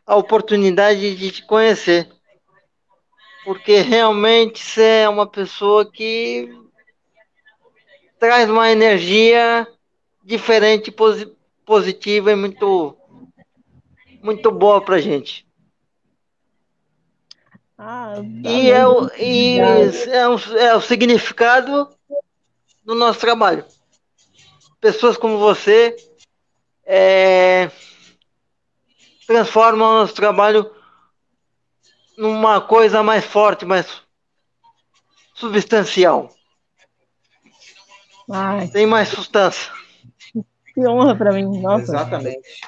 [0.07, 2.09] a oportunidade de te conhecer
[3.46, 6.52] porque realmente você é uma pessoa que
[8.18, 9.64] traz uma energia
[10.24, 10.92] diferente,
[11.64, 12.96] positiva e muito,
[14.20, 15.46] muito boa pra gente.
[17.78, 21.88] Ah, e é o, e é, o, é o significado
[22.87, 23.66] do nosso trabalho.
[24.80, 25.97] Pessoas como você
[26.84, 27.68] é,
[29.26, 30.70] transformam o nosso trabalho
[32.16, 34.01] numa coisa mais forte, mais
[35.34, 36.32] substancial.
[38.30, 38.68] Ai.
[38.68, 39.72] Tem mais substância.
[40.72, 41.82] Que honra para mim, nossa.
[41.82, 42.61] Exatamente.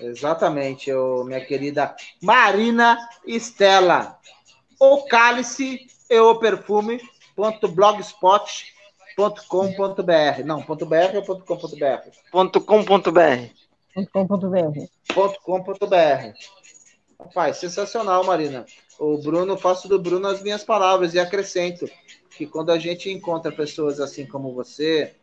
[0.00, 2.96] Exatamente, eu, minha querida Marina
[3.26, 4.18] Estela.
[4.78, 6.98] O cálice e o perfume.
[9.20, 12.10] blogspot.com.br Não, .br ou .com.br?
[12.60, 13.50] .com.br.
[15.12, 16.32] Ponto .com.br.
[17.18, 18.64] Rapaz, sensacional, Marina.
[18.98, 21.88] O Bruno, faço do Bruno as minhas palavras e acrescento
[22.36, 25.14] que quando a gente encontra pessoas assim como você,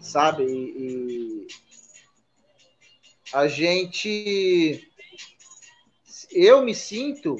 [0.00, 1.46] sabe, e, e
[3.32, 4.90] a gente.
[6.32, 7.36] Eu me sinto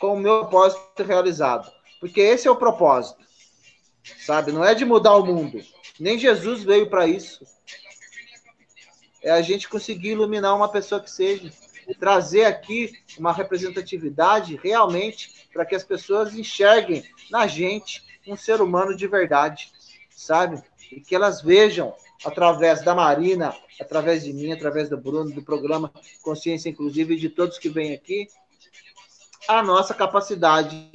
[0.00, 1.70] com o meu propósito realizado.
[2.00, 3.21] Porque esse é o propósito.
[4.24, 4.52] Sabe?
[4.52, 5.62] Não é de mudar o mundo.
[5.98, 7.44] Nem Jesus veio para isso.
[9.22, 11.52] É a gente conseguir iluminar uma pessoa que seja.
[11.98, 18.96] Trazer aqui uma representatividade realmente para que as pessoas enxerguem na gente um ser humano
[18.96, 19.70] de verdade,
[20.10, 20.62] sabe?
[20.90, 21.94] E que elas vejam
[22.24, 25.92] através da Marina, através de mim, através do Bruno, do programa
[26.22, 28.28] Consciência Inclusiva e de todos que vêm aqui,
[29.48, 30.88] a nossa capacidade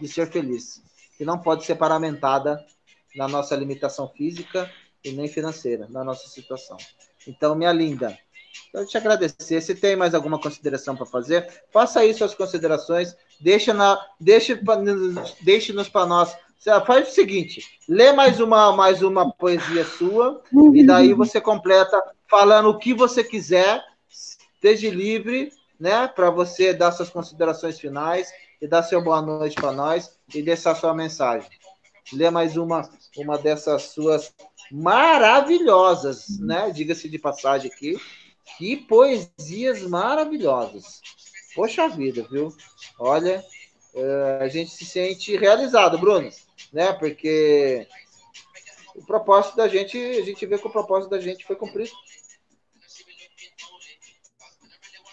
[0.00, 0.82] de ser feliz,
[1.16, 2.64] que não pode ser paramentada
[3.14, 4.70] na nossa limitação física
[5.04, 6.76] e nem financeira, na nossa situação.
[7.26, 8.16] Então, minha linda,
[8.70, 9.60] quero te agradecer.
[9.60, 14.60] Se tem mais alguma consideração para fazer, faça aí suas considerações, deixa na, deixe,
[15.42, 16.36] deixe-nos para nós
[16.84, 20.42] faz o seguinte, lê mais uma, mais uma poesia sua
[20.74, 26.90] e daí você completa falando o que você quiser, esteja livre, né, para você dar
[26.92, 31.48] suas considerações finais e dar seu boa noite para nós e deixar sua mensagem.
[32.12, 34.32] Lê mais uma, uma dessas suas
[34.70, 36.70] maravilhosas, né?
[36.70, 37.98] Diga-se de passagem aqui.
[38.56, 41.00] Que poesias maravilhosas.
[41.54, 42.54] Poxa vida, viu?
[42.98, 43.44] Olha,
[43.94, 46.30] eh, a gente se sente realizado, Bruno
[46.72, 46.92] né?
[46.92, 47.86] Porque
[48.94, 51.90] o propósito da gente, a gente vê que o propósito da gente foi cumprido.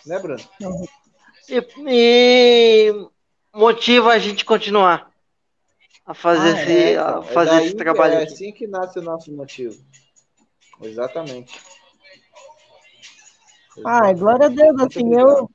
[0.05, 0.43] Né, Bruno?
[1.49, 3.09] E, e
[3.53, 5.11] motiva a gente continuar
[6.05, 7.23] a fazer, ah, esse, é, a então.
[7.23, 8.13] fazer é esse trabalho.
[8.15, 9.81] É assim que nasce o nosso motivo.
[10.81, 11.61] Exatamente.
[13.85, 15.49] Ai, glória a Deus, assim, eu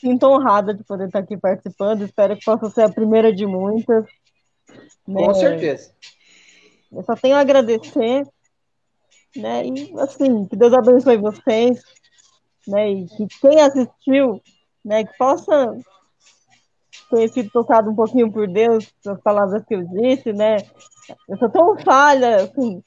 [0.00, 4.04] sinto honrada de poder estar aqui participando, espero que possa ser a primeira de muitas.
[5.06, 5.24] Né?
[5.24, 5.92] Com certeza.
[6.90, 8.26] Eu só tenho a agradecer,
[9.36, 9.66] né?
[9.66, 11.80] E assim, que Deus abençoe vocês,
[12.66, 12.90] né?
[12.90, 14.42] E que quem assistiu,
[14.84, 15.76] né, que possa
[17.10, 20.56] ter sido tocado um pouquinho por Deus, pelas palavras que eu disse, né?
[21.28, 22.82] Eu sou tão falha, assim,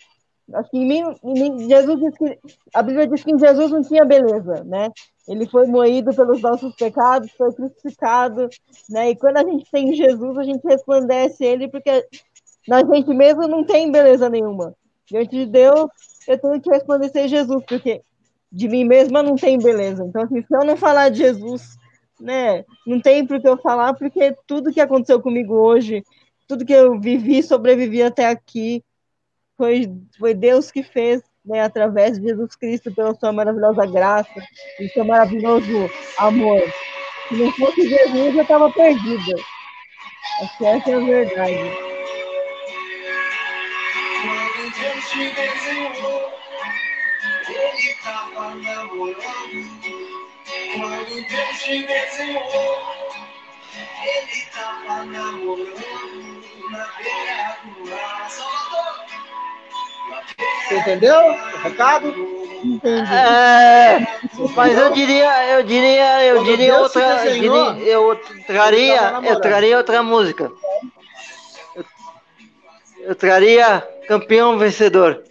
[0.54, 2.40] acho que em mim, em mim, Jesus diz que
[2.74, 4.90] a Bíblia diz que em Jesus não tinha beleza, né?
[5.28, 8.50] Ele foi moído pelos nossos pecados, foi crucificado,
[8.90, 9.12] né?
[9.12, 12.06] E quando a gente tem Jesus, a gente resplandece ele, porque
[12.68, 14.74] na gente mesmo não tem beleza nenhuma.
[15.06, 15.90] Diante de Deus,
[16.28, 18.02] eu tenho que resplandecer Jesus, porque
[18.52, 20.06] de mim mesma não tem beleza.
[20.06, 21.76] Então, assim, se eu não falar de Jesus,
[22.24, 22.64] né?
[22.88, 26.04] Não tem por que eu falar, porque tudo que aconteceu comigo hoje,
[26.48, 28.84] tudo que eu vivi, sobrevivi até aqui,
[29.58, 34.42] foi, foi Deus que fez, né, através de Jesus Cristo, pela sua maravilhosa graça
[34.80, 36.62] e seu maravilhoso amor.
[37.28, 39.36] Se não fosse Jesus, eu estava perdida.
[40.42, 41.56] Essa é a verdade.
[44.22, 46.34] Quando Deus te desenhou,
[47.50, 49.73] Ele estava namorando.
[50.74, 52.82] Quando Deus te desenhou,
[54.04, 58.30] Ele estava namorando na beira do mar.
[60.68, 62.14] Você entendeu o recado?
[62.84, 64.00] É,
[64.56, 70.02] mas eu diria, eu diria, eu diria outra, eu, diria, eu traria, eu traria outra
[70.02, 70.52] música.
[71.76, 71.86] Eu,
[73.00, 75.24] eu traria campeão vencedor,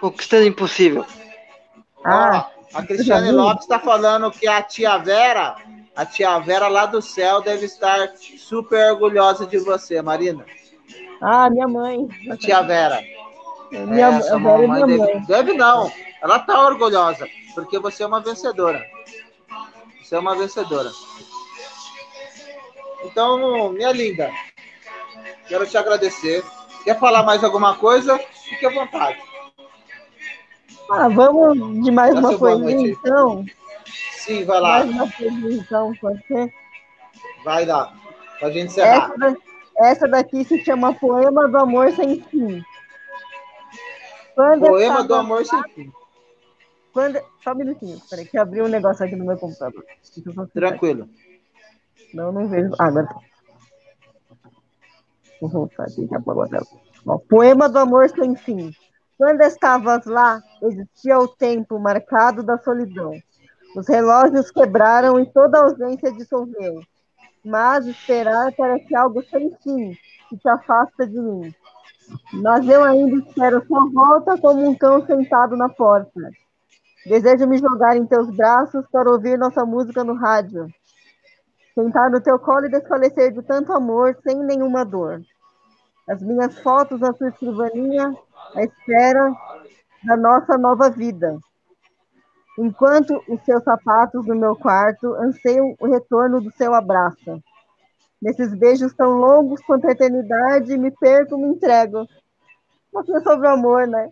[0.00, 1.06] conquistando impossível.
[2.04, 5.56] Ah, a Cristiane Lopes está falando que a tia Vera,
[5.94, 10.44] a tia Vera lá do céu deve estar super orgulhosa de você, Marina.
[11.20, 12.08] Ah, minha mãe.
[12.30, 13.00] A tia Vera.
[13.70, 15.90] Minha, Essa mamãe deve, deve não.
[16.22, 18.84] Ela tá orgulhosa, porque você é uma vencedora.
[20.02, 20.90] Você é uma vencedora.
[23.04, 24.30] Então, minha linda,
[25.48, 26.44] quero te agradecer.
[26.84, 28.18] Quer falar mais alguma coisa?
[28.52, 29.18] fique à vontade.
[30.90, 33.44] Ah, vamos de mais uma poesia, então?
[34.12, 34.68] Sim, vai lá.
[34.78, 36.52] Mais uma poesia, então, pode ser?
[37.44, 37.92] Vai lá,
[38.38, 39.12] pra gente encerrar.
[39.14, 39.36] Essa,
[39.78, 42.62] essa daqui se chama Poema do Amor Sem Fim.
[44.34, 45.92] Quando Poema do Amor Sem Fim.
[46.92, 47.18] Quando...
[47.42, 49.84] Só um minutinho, peraí, que abriu um negócio aqui no meu computador.
[50.52, 51.08] Tranquilo.
[52.12, 52.70] Não, não vejo.
[52.78, 53.08] Ah, agora.
[55.40, 56.20] Vou voltar aqui, já
[57.06, 58.72] Ó, Poema do Amor Sem Fim.
[59.22, 63.12] Quando estavas lá, existia o tempo marcado da solidão.
[63.76, 66.80] Os relógios quebraram e toda a ausência dissolveu.
[67.44, 69.96] Mas esperar parece algo sem fim,
[70.28, 71.54] que te afasta de mim.
[72.32, 76.20] Mas eu ainda espero sua volta como um cão sentado na porta.
[77.06, 80.66] Desejo me jogar em teus braços para ouvir nossa música no rádio.
[81.76, 85.22] Sentar no teu colo e desfalecer de tanto amor sem nenhuma dor.
[86.08, 88.12] As minhas fotos na sua escrivaninha,
[88.54, 89.32] à espera
[90.04, 91.38] da nossa nova vida.
[92.58, 97.42] Enquanto os seus sapatos no meu quarto anseiam o retorno do seu abraço.
[98.20, 102.06] Nesses beijos tão longos quanto a eternidade, me perco, me entrego.
[102.92, 104.10] Uma coisa sobre o amor, né?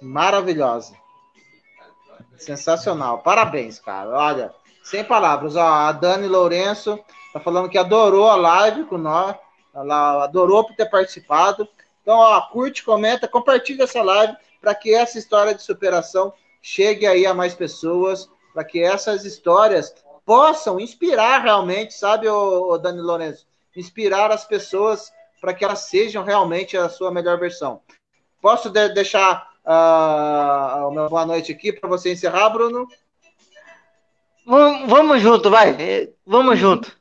[0.00, 0.94] Maravilhosa.
[2.38, 3.18] Sensacional.
[3.18, 4.10] Parabéns, cara.
[4.10, 4.54] Olha,
[4.84, 5.56] sem palavras.
[5.56, 6.98] Ó, a Dani Lourenço
[7.32, 9.36] tá falando que adorou a live com nós.
[9.74, 11.68] Ela adorou por ter participado.
[12.06, 16.32] Então, ó, curte, comenta, compartilha essa live para que essa história de superação
[16.62, 19.92] chegue aí a mais pessoas, para que essas histórias
[20.24, 23.44] possam inspirar realmente, sabe, o, Dani Lourenço?
[23.74, 27.80] Inspirar as pessoas para que elas sejam realmente a sua melhor versão.
[28.40, 32.86] Posso de deixar uh, uma boa noite aqui para você encerrar, Bruno?
[34.46, 36.12] Vamos, vamos junto, vai.
[36.24, 36.96] Vamos junto.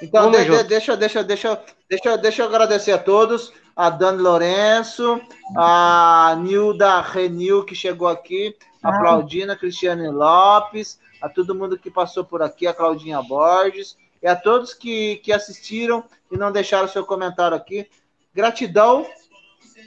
[0.00, 5.20] Então, de, de, deixa, deixa, deixa, deixa, deixa eu agradecer a todos a Dani Lourenço,
[5.56, 8.98] a Nilda Renil, que chegou aqui, a ah.
[8.98, 14.36] Claudina Cristiane Lopes, a todo mundo que passou por aqui, a Claudinha Borges, e a
[14.36, 17.88] todos que, que assistiram e não deixaram seu comentário aqui.
[18.34, 19.06] Gratidão,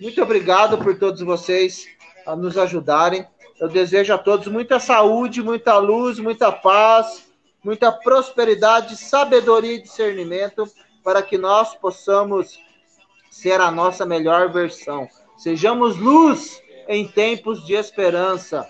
[0.01, 1.87] muito obrigado por todos vocês
[2.25, 3.25] a nos ajudarem.
[3.59, 7.27] Eu desejo a todos muita saúde, muita luz, muita paz,
[7.63, 10.69] muita prosperidade, sabedoria e discernimento
[11.03, 12.59] para que nós possamos
[13.37, 15.07] ser a nossa melhor versão.
[15.37, 18.67] Sejamos luz em tempos de esperança.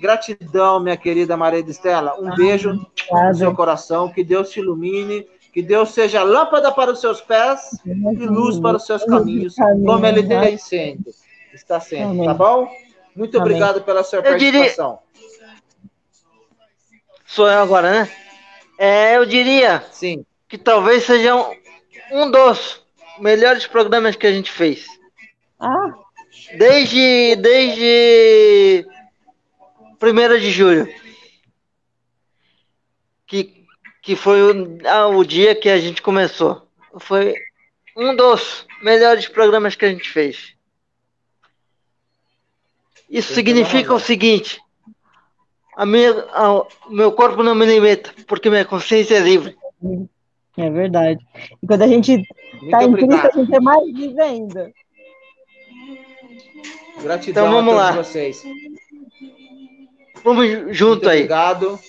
[0.00, 2.14] Gratidão, minha querida Maria Estela.
[2.20, 4.12] Um beijo no seu coração.
[4.12, 5.26] Que Deus te ilumine.
[5.52, 10.06] Que Deus seja lâmpada para os seus pés e luz para os seus caminhos, como
[10.06, 11.10] ele tem sendo.
[11.52, 12.68] Está sendo, tá bom?
[13.14, 14.98] Muito obrigado pela sua participação.
[17.26, 18.10] Sou eu agora, né?
[18.78, 20.24] É, eu diria Sim.
[20.48, 21.54] que talvez seja um,
[22.12, 22.81] um dos
[23.22, 24.84] melhores programas que a gente fez.
[25.58, 25.94] Ah.
[26.58, 28.86] Desde, desde
[30.02, 30.92] 1 de julho.
[33.26, 33.64] Que,
[34.02, 36.66] que foi o, ah, o dia que a gente começou.
[36.98, 37.34] Foi
[37.96, 40.54] um dos melhores programas que a gente fez.
[43.08, 44.60] Isso significa o seguinte:
[45.76, 49.56] a minha, a, meu corpo não me limita, porque minha consciência é livre.
[50.56, 51.24] É verdade.
[51.62, 52.22] E quando a gente
[52.62, 54.72] está em Cristo, a gente é mais livre ainda.
[57.02, 58.02] Gratidão então, vamos a todos lá.
[58.02, 58.42] vocês.
[60.22, 61.18] Vamos junto Muito aí.
[61.20, 61.80] Obrigado.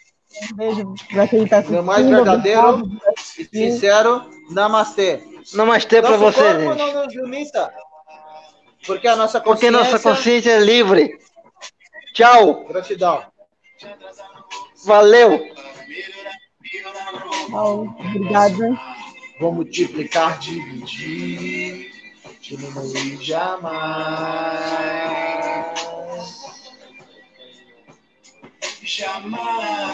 [0.52, 1.76] Um beijo para quem está assistindo.
[1.76, 2.90] Meu mais verdadeiro
[3.38, 5.22] e sincero Namastê.
[5.54, 6.78] Namastê para você, gente.
[6.78, 7.72] Não nos limita,
[8.88, 9.72] porque a nossa consciência...
[9.72, 11.20] Porque nossa consciência é livre.
[12.14, 12.66] Tchau.
[12.66, 13.24] Gratidão.
[14.86, 15.54] Valeu.
[17.54, 18.80] Obrigada.
[19.40, 21.92] Vou multiplicar, dividir,
[22.42, 23.74] diminuir jamais.
[28.84, 29.94] Jamais.